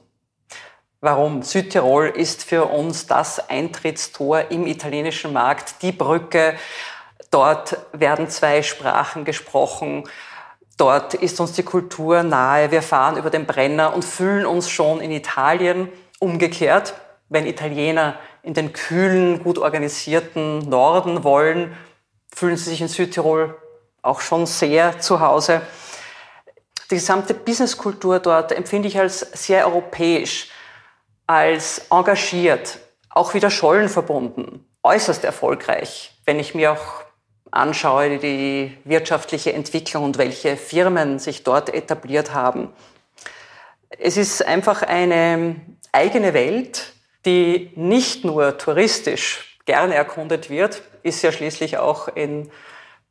Warum? 1.02 1.44
Südtirol 1.44 2.08
ist 2.08 2.44
für 2.44 2.66
uns 2.66 3.08
das 3.08 3.50
Eintrittstor 3.50 4.52
im 4.52 4.68
italienischen 4.68 5.34
Markt, 5.34 5.82
die 5.82 5.92
Brücke. 5.92 6.56
Dort 7.32 7.78
werden 7.94 8.30
zwei 8.30 8.64
Sprachen 8.64 9.26
gesprochen. 9.26 10.04
Dort 10.80 11.14
ist 11.14 11.42
uns 11.42 11.52
die 11.52 11.64
Kultur 11.64 12.24
nahe. 12.24 12.72
Wir 12.72 12.82
fahren 12.82 13.18
über 13.18 13.30
den 13.30 13.46
Brenner 13.46 13.94
und 13.94 14.06
fühlen 14.06 14.46
uns 14.46 14.70
schon 14.70 15.02
in 15.02 15.12
Italien. 15.12 15.90
Umgekehrt, 16.20 16.94
wenn 17.28 17.46
Italiener 17.46 18.18
in 18.44 18.54
den 18.54 18.72
kühlen, 18.72 19.44
gut 19.44 19.58
organisierten 19.58 20.60
Norden 20.70 21.26
wollen, 21.26 21.76
fühlen 22.34 22.56
sie 22.56 22.70
sich 22.70 22.80
in 22.80 22.88
Südtirol 22.88 23.58
auch 24.02 24.22
schon 24.22 24.46
sehr 24.46 25.02
zu 25.02 25.20
Hause. 25.20 25.62
Die 26.90 26.96
gesamte 26.96 27.34
Businesskultur 27.34 28.20
dort 28.20 28.54
empfinde 28.54 28.88
ich 28.88 28.98
als 28.98 29.20
sehr 29.20 29.68
europäisch, 29.68 30.50
als 31.28 31.88
engagiert, 31.92 32.80
auch 33.10 33.34
wieder 33.34 33.50
Schollen 33.50 33.90
verbunden, 33.90 34.66
äußerst 34.84 35.26
erfolgreich, 35.26 36.18
wenn 36.24 36.40
ich 36.40 36.56
mir 36.56 36.72
auch 36.72 37.04
anschaue, 37.52 38.18
die 38.18 38.78
wirtschaftliche 38.84 39.54
Entwicklung 39.54 40.04
und 40.04 40.18
welche 40.18 40.58
Firmen 40.58 41.20
sich 41.20 41.44
dort 41.44 41.74
etabliert 41.74 42.34
haben. 42.34 42.70
Es 43.90 44.18
ist 44.18 44.46
einfach 44.46 44.84
eine 44.84 45.56
eigene 45.92 46.34
Welt, 46.34 46.94
die 47.26 47.72
nicht 47.76 48.24
nur 48.24 48.58
touristisch 48.58 49.58
gerne 49.66 49.96
erkundet 49.96 50.50
wird, 50.50 50.82
ist 51.04 51.22
ja 51.22 51.32
schließlich 51.32 51.78
auch 51.78 52.08
in 52.08 52.50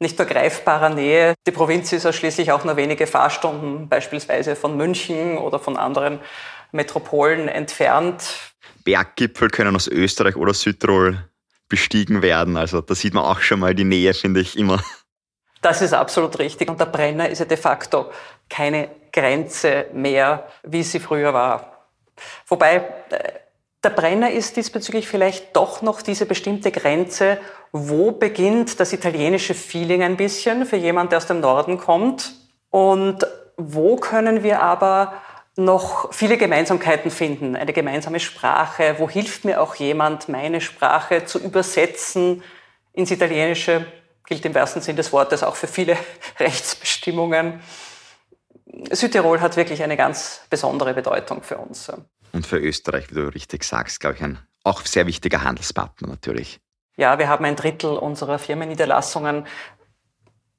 nicht 0.01 0.19
nur 0.19 0.27
greifbarer 0.27 0.91
Nähe. 0.91 1.35
Die 1.47 1.51
Provinz 1.51 1.93
ist 1.93 2.05
ja 2.05 2.13
schließlich 2.13 2.53
auch 2.53 2.65
nur 2.65 2.77
wenige 2.77 3.07
Fahrstunden 3.07 3.89
beispielsweise 3.89 4.55
von 4.55 4.77
München 4.77 5.39
oder 5.39 5.59
von 5.59 5.77
anderen 5.77 6.21
Metropolen 6.73 7.49
entfernt. 7.49 8.53
Berggipfel 8.85 9.51
können 9.51 9.75
aus 9.75 9.89
Österreich 9.89 10.37
oder 10.37 10.55
Südtirol 10.55 11.28
bestiegen 11.69 12.23
werden. 12.23 12.57
Also 12.57 12.81
da 12.81 12.95
sieht 12.95 13.15
man 13.15 13.25
auch 13.25 13.41
schon 13.41 13.61
mal 13.61 13.75
die 13.75 13.85
Nähe, 13.85 14.15
finde 14.15 14.41
ich 14.41 14.59
immer. 14.59 14.83
Das 15.61 15.83
ist 15.83 15.93
absolut 15.93 16.39
richtig. 16.39 16.71
Und 16.71 16.79
der 16.79 16.87
Brenner 16.87 17.29
ist 17.29 17.41
ja 17.41 17.45
de 17.45 17.57
facto 17.57 18.11
keine 18.49 18.89
Grenze 19.13 19.87
mehr, 19.93 20.47
wie 20.63 20.83
sie 20.83 21.01
früher 21.01 21.35
war. 21.35 21.89
Wobei 22.47 22.77
äh, 22.77 23.33
der 23.83 23.91
Brenner 23.91 24.31
ist 24.31 24.57
diesbezüglich 24.57 25.07
vielleicht 25.07 25.55
doch 25.57 25.83
noch 25.83 26.03
diese 26.03 26.27
bestimmte 26.27 26.73
Grenze, 26.73 27.39
wo 27.73 28.13
beginnt 28.13 28.81
das 28.81 28.93
italienische 28.93 29.55
Feeling 29.55 30.03
ein 30.03 30.17
bisschen 30.17 30.67
für 30.67 30.77
jemand, 30.77 31.13
der 31.13 31.19
aus 31.19 31.27
dem 31.27 31.41
Norden 31.41 31.79
kommt 31.79 32.33
und 32.71 33.27
wo 33.57 33.97
können 33.97 34.43
wir 34.43 34.63
aber 34.63 35.15
noch 35.59 36.15
viele 36.15 36.39
Gemeinsamkeiten 36.39 37.11
finden, 37.11 37.57
eine 37.57 37.73
gemeinsame 37.73 38.21
Sprache, 38.21 38.95
wo 38.99 39.11
hilft 39.11 39.45
mir 39.45 39.61
auch 39.61 39.75
jemand, 39.75 40.29
meine 40.29 40.61
Sprache 40.61 41.25
zu 41.25 41.41
übersetzen 41.41 42.45
ins 42.93 43.11
Italienische, 43.11 43.85
gilt 44.25 44.45
im 44.45 44.55
wahrsten 44.55 44.83
Sinn 44.83 44.95
des 44.95 45.13
Wortes 45.13 45.43
auch 45.43 45.57
für 45.57 45.67
viele 45.67 45.97
Rechtsbestimmungen. 46.39 47.61
Südtirol 48.93 49.41
hat 49.41 49.57
wirklich 49.57 49.83
eine 49.83 49.97
ganz 49.97 50.43
besondere 50.49 50.95
Bedeutung 50.95 51.43
für 51.43 51.59
uns. 51.59 51.91
Und 52.33 52.47
für 52.47 52.59
Österreich, 52.59 53.11
wie 53.11 53.17
du 53.17 53.27
richtig 53.27 53.65
sagst, 53.65 53.99
glaube 53.99 54.15
ich, 54.15 54.23
ein 54.23 54.39
auch 54.63 54.83
sehr 54.83 55.07
wichtiger 55.07 55.43
Handelspartner 55.43 56.07
natürlich. 56.07 56.61
Ja, 56.97 57.19
wir 57.19 57.29
haben 57.29 57.45
ein 57.45 57.57
Drittel 57.57 57.97
unserer 57.97 58.39
Firmenniederlassungen 58.39 59.47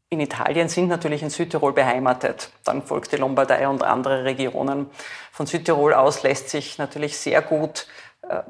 in 0.09 0.19
Italien 0.19 0.69
sind 0.69 0.87
natürlich 0.87 1.21
in 1.21 1.29
Südtirol 1.29 1.73
beheimatet. 1.73 2.49
Dann 2.63 2.83
folgt 2.83 3.11
die 3.11 3.17
Lombardei 3.17 3.67
und 3.67 3.83
andere 3.83 4.23
Regionen. 4.23 4.87
Von 5.31 5.45
Südtirol 5.45 5.93
aus 5.93 6.23
lässt 6.23 6.49
sich 6.49 6.77
natürlich 6.77 7.17
sehr 7.17 7.41
gut 7.41 7.87
äh, 8.23 8.41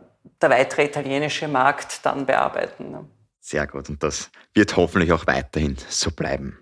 der 0.41 0.50
weitere 0.50 0.86
italienische 0.86 1.48
Markt 1.48 2.06
dann 2.06 2.26
bearbeiten. 2.26 3.10
Sehr 3.41 3.67
gut 3.67 3.89
und 3.89 4.02
das 4.04 4.30
wird 4.54 4.78
hoffentlich 4.78 5.12
auch 5.12 5.28
weiterhin 5.28 5.76
so 5.89 6.12
bleiben. 6.12 6.60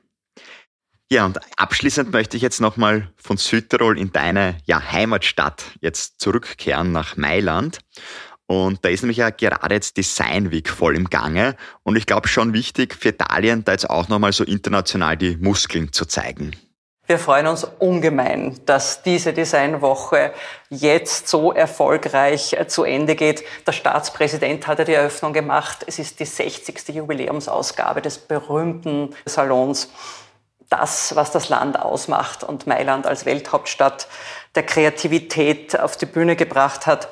Ja, 1.10 1.26
und 1.26 1.40
abschließend 1.58 2.12
möchte 2.12 2.36
ich 2.36 2.44
jetzt 2.44 2.60
nochmal 2.60 3.14
von 3.16 3.38
Südtirol 3.38 3.98
in 3.98 4.12
deine 4.12 4.58
ja, 4.66 4.92
Heimatstadt 4.92 5.64
jetzt 5.80 6.20
zurückkehren 6.20 6.92
nach 6.92 7.16
Mailand. 7.16 7.80
Und 8.48 8.84
da 8.84 8.90
ist 8.90 9.04
nämlich 9.04 9.18
ja 9.18 9.30
gerade 9.30 9.76
jetzt 9.76 9.98
Design 9.98 10.52
Week 10.52 10.70
voll 10.70 10.96
im 10.96 11.10
Gange. 11.10 11.56
Und 11.84 11.98
ich 11.98 12.06
glaube 12.06 12.28
schon 12.30 12.54
wichtig 12.54 12.96
für 12.96 13.10
Italien, 13.10 13.66
da 13.66 13.74
jetzt 13.74 13.90
auch 13.90 14.08
nochmal 14.08 14.32
so 14.32 14.46
international 14.46 15.18
die 15.18 15.36
Muskeln 15.36 15.92
zu 15.92 16.06
zeigen. 16.06 16.56
Wir 17.08 17.20
freuen 17.20 17.48
uns 17.48 17.64
ungemein, 17.64 18.60
dass 18.66 19.02
diese 19.02 19.32
Designwoche 19.32 20.34
jetzt 20.70 21.30
so 21.30 21.54
erfolgreich 21.54 22.58
zu 22.68 22.84
Ende 22.84 23.16
geht. 23.16 23.46
Der 23.66 23.72
Staatspräsident 23.72 24.68
hatte 24.68 24.84
die 24.84 24.94
Eröffnung 24.94 25.32
gemacht. 25.32 25.86
Es 25.88 26.00
ist 26.00 26.20
die 26.20 26.26
60. 26.26 26.90
Jubiläumsausgabe 26.90 28.02
des 28.02 28.18
berühmten 28.18 29.16
Salons 29.26 29.90
das, 30.70 31.16
was 31.16 31.32
das 31.32 31.48
Land 31.48 31.80
ausmacht 31.80 32.44
und 32.44 32.68
Mailand 32.68 33.08
als 33.08 33.26
Welthauptstadt 33.26 34.10
der 34.56 34.64
Kreativität 34.64 35.80
auf 35.80 35.96
die 35.96 36.06
Bühne 36.06 36.36
gebracht 36.36 36.88
hat. 36.88 37.08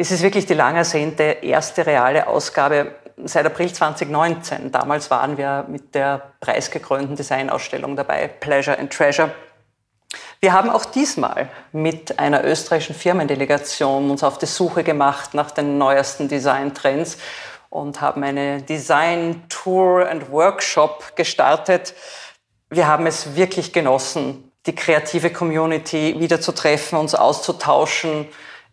Es 0.00 0.12
ist 0.12 0.22
wirklich 0.22 0.46
die 0.46 0.54
lang 0.54 0.76
ersehnte 0.76 1.24
erste 1.24 1.84
reale 1.84 2.28
Ausgabe 2.28 2.92
seit 3.24 3.44
April 3.44 3.72
2019. 3.72 4.70
Damals 4.70 5.10
waren 5.10 5.36
wir 5.36 5.64
mit 5.66 5.92
der 5.92 6.34
preisgekrönten 6.38 7.16
Designausstellung 7.16 7.96
dabei, 7.96 8.28
Pleasure 8.28 8.78
and 8.78 8.92
Treasure. 8.92 9.32
Wir 10.38 10.52
haben 10.52 10.70
auch 10.70 10.84
diesmal 10.84 11.48
mit 11.72 12.20
einer 12.20 12.44
österreichischen 12.44 12.94
Firmendelegation 12.94 14.08
uns 14.08 14.22
auf 14.22 14.38
die 14.38 14.46
Suche 14.46 14.84
gemacht 14.84 15.34
nach 15.34 15.50
den 15.50 15.78
neuesten 15.78 16.28
Designtrends 16.28 17.18
und 17.68 18.00
haben 18.00 18.22
eine 18.22 18.62
Design 18.62 19.42
Tour 19.48 20.08
and 20.08 20.30
Workshop 20.30 21.16
gestartet. 21.16 21.92
Wir 22.70 22.86
haben 22.86 23.06
es 23.06 23.34
wirklich 23.34 23.72
genossen, 23.72 24.52
die 24.66 24.76
kreative 24.76 25.30
Community 25.30 26.14
wieder 26.20 26.40
zu 26.40 26.52
treffen, 26.52 27.00
uns 27.00 27.16
auszutauschen 27.16 28.28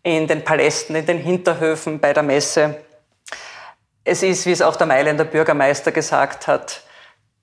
in 0.06 0.28
den 0.28 0.44
Palästen, 0.44 0.96
in 0.96 1.08
den 1.08 1.18
Hinterhöfen 1.18 2.00
bei 2.00 2.14
der 2.14 2.22
Messe. 2.22 2.86
Es 4.04 4.22
ist, 4.22 4.46
wie 4.46 4.52
es 4.52 4.62
auch 4.62 4.76
der 4.76 4.86
Mailänder 4.86 5.26
Bürgermeister 5.26 5.92
gesagt 5.92 6.46
hat, 6.46 6.84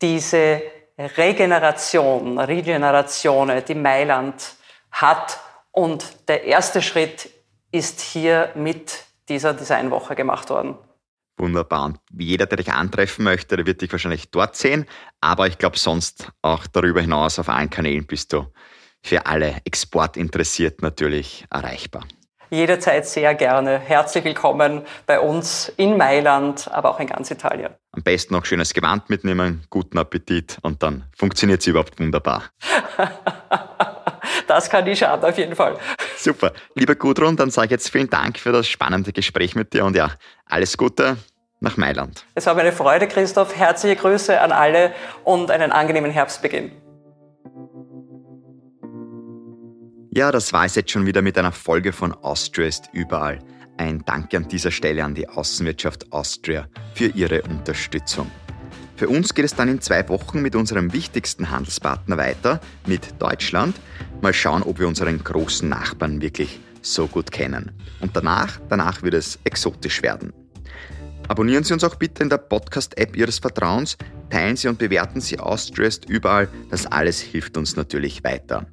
diese 0.01 0.63
Regeneration, 0.97 2.39
Regeneration, 2.39 3.51
die 3.67 3.75
Mailand 3.75 4.55
hat. 4.93 5.41
Und 5.73 6.29
der 6.29 6.45
erste 6.45 6.83
Schritt 6.83 7.31
ist 7.73 8.01
hier 8.01 8.53
mit 8.55 9.07
dieser 9.29 9.55
Designwoche 9.55 10.15
gemacht 10.15 10.49
worden. 10.49 10.79
Wunderbar. 11.39 11.87
Und 11.87 11.99
jeder, 12.17 12.47
der 12.47 12.59
dich 12.59 12.71
antreffen 12.71 13.25
möchte, 13.25 13.57
der 13.57 13.67
wird 13.67 13.81
dich 13.81 13.91
wahrscheinlich 13.91 14.31
dort 14.31 14.55
sehen. 14.55 14.87
Aber 15.21 15.49
ich 15.49 15.59
glaube, 15.59 15.79
sonst 15.79 16.29
auch 16.43 16.69
darüber 16.69 17.01
hinaus 17.01 17.41
auf 17.41 17.49
allen 17.49 17.71
Kanälen 17.71 18.07
bist 18.07 18.33
du 18.33 18.47
für 19.03 19.27
alle 19.27 19.57
Exportinteressierten 19.65 20.85
natürlich 20.85 21.45
erreichbar. 21.51 22.05
Jederzeit 22.53 23.07
sehr 23.07 23.35
gerne. 23.35 23.79
Herzlich 23.79 24.25
willkommen 24.25 24.83
bei 25.07 25.19
uns 25.19 25.73
in 25.79 25.97
Mailand, 25.97 26.69
aber 26.71 26.91
auch 26.91 27.01
in 27.01 27.07
ganz 27.07 27.31
Italien. 27.31 27.71
Am 27.93 28.03
besten 28.03 28.35
noch 28.35 28.45
schönes 28.45 28.75
Gewand 28.75 29.09
mitnehmen, 29.09 29.65
guten 29.71 29.97
Appetit 29.97 30.59
und 30.61 30.83
dann 30.83 31.05
funktioniert 31.17 31.63
es 31.63 31.67
überhaupt 31.67 31.99
wunderbar. 31.99 32.43
das 34.47 34.69
kann 34.69 34.85
nicht 34.85 34.99
schaden, 34.99 35.25
auf 35.25 35.39
jeden 35.39 35.57
Fall. 35.57 35.79
Super. 36.19 36.53
Lieber 36.75 36.95
Gudrun, 36.95 37.39
dann 37.39 37.51
sage 37.51 37.69
ich 37.69 37.71
jetzt 37.71 37.91
vielen 37.91 38.11
Dank 38.11 38.39
für 38.39 38.53
das 38.53 38.69
spannende 38.69 39.15
Gespräch 39.15 39.55
mit 39.55 39.73
dir 39.73 39.87
und 39.87 39.97
ja, 39.97 40.11
alles 40.45 40.77
Gute 40.77 41.17
nach 41.61 41.79
Mailand. 41.79 42.27
Es 42.35 42.45
war 42.45 42.55
meine 42.55 42.73
Freude, 42.73 43.09
Christoph. 43.09 43.57
Herzliche 43.57 43.97
Grüße 43.97 44.39
an 44.39 44.53
alle 44.53 44.93
und 45.25 45.51
einen 45.51 45.73
angenehmen 45.73 46.11
Herbstbeginn. 46.11 46.82
Ja, 50.15 50.31
das 50.31 50.53
war 50.53 50.67
es 50.67 50.75
jetzt 50.75 50.91
schon 50.91 51.07
wieder 51.07 51.23
mit 51.23 51.39
einer 51.39 51.53
Folge 51.53 51.91
von 51.91 52.13
Austria 52.13 52.67
ist 52.67 52.91
überall. 52.93 53.39
Ein 53.79 54.05
Dank 54.05 54.35
an 54.35 54.47
dieser 54.47 54.71
Stelle 54.71 55.03
an 55.03 55.15
die 55.15 55.27
Außenwirtschaft 55.27 56.13
Austria 56.13 56.69
für 56.93 57.07
ihre 57.07 57.41
Unterstützung. 57.41 58.31
Für 58.97 59.09
uns 59.09 59.33
geht 59.33 59.47
es 59.47 59.55
dann 59.55 59.71
in 59.71 59.81
zwei 59.81 60.07
Wochen 60.11 60.43
mit 60.43 60.55
unserem 60.55 60.93
wichtigsten 60.93 61.51
Handelspartner 61.51 62.19
weiter, 62.19 62.61
mit 62.85 63.23
Deutschland. 63.23 63.75
Mal 64.21 64.35
schauen, 64.35 64.63
ob 64.63 64.81
wir 64.81 64.87
unseren 64.87 65.25
großen 65.25 65.67
Nachbarn 65.67 66.21
wirklich 66.21 66.61
so 66.83 67.07
gut 67.07 67.33
kennen. 67.33 67.73
Und 68.01 68.15
danach, 68.15 68.61
danach 68.69 69.03
wird 69.03 69.15
es 69.15 69.39
exotisch 69.45 70.03
werden. 70.03 70.35
Abonnieren 71.27 71.65
Sie 71.65 71.73
uns 71.73 71.85
auch 71.85 71.95
bitte 71.95 72.23
in 72.23 72.29
der 72.29 72.37
Podcast-App 72.37 73.17
Ihres 73.17 73.39
Vertrauens, 73.39 73.97
teilen 74.29 74.57
Sie 74.57 74.69
und 74.69 74.79
bewerten 74.79 75.23
Sie 75.23 75.39
Austrest 75.39 76.05
überall. 76.05 76.49
Das 76.71 76.85
alles 76.85 77.19
hilft 77.19 77.57
uns 77.57 77.77
natürlich 77.77 78.23
weiter. 78.25 78.67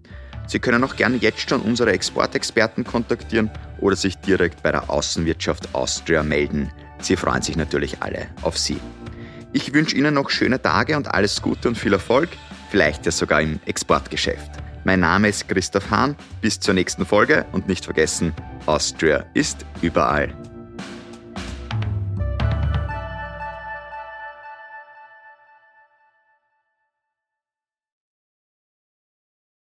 Sie 0.50 0.58
können 0.58 0.84
auch 0.84 0.96
gerne 0.96 1.18
jetzt 1.18 1.48
schon 1.48 1.62
unsere 1.62 1.92
Exportexperten 1.92 2.84
kontaktieren 2.84 3.52
oder 3.80 3.96
sich 3.96 4.18
direkt 4.18 4.64
bei 4.64 4.72
der 4.72 4.90
Außenwirtschaft 4.90 5.76
Austria 5.76 6.24
melden. 6.24 6.72
Sie 7.00 7.16
freuen 7.16 7.44
sich 7.44 7.56
natürlich 7.56 8.02
alle 8.02 8.30
auf 8.42 8.58
Sie. 8.58 8.80
Ich 9.54 9.74
wünsche 9.76 9.96
Ihnen 9.96 10.16
noch 10.16 10.32
schöne 10.32 10.60
Tage 10.60 10.98
und 10.98 11.08
alles 11.08 11.44
Gute 11.44 11.68
und 11.68 11.78
viel 11.78 11.94
Erfolg, 11.94 12.30
vielleicht 12.72 13.06
ja 13.06 13.12
sogar 13.12 13.42
im 13.42 13.60
Exportgeschäft. 13.68 14.50
Mein 14.86 15.02
Name 15.02 15.30
ist 15.30 15.48
Christoph 15.48 15.92
Hahn, 15.92 16.16
bis 16.42 16.60
zur 16.60 16.74
nächsten 16.74 17.06
Folge 17.06 17.46
und 17.52 17.68
nicht 17.68 17.86
vergessen, 17.86 18.34
Austria 18.66 19.26
ist 19.36 19.68
überall. 19.84 20.34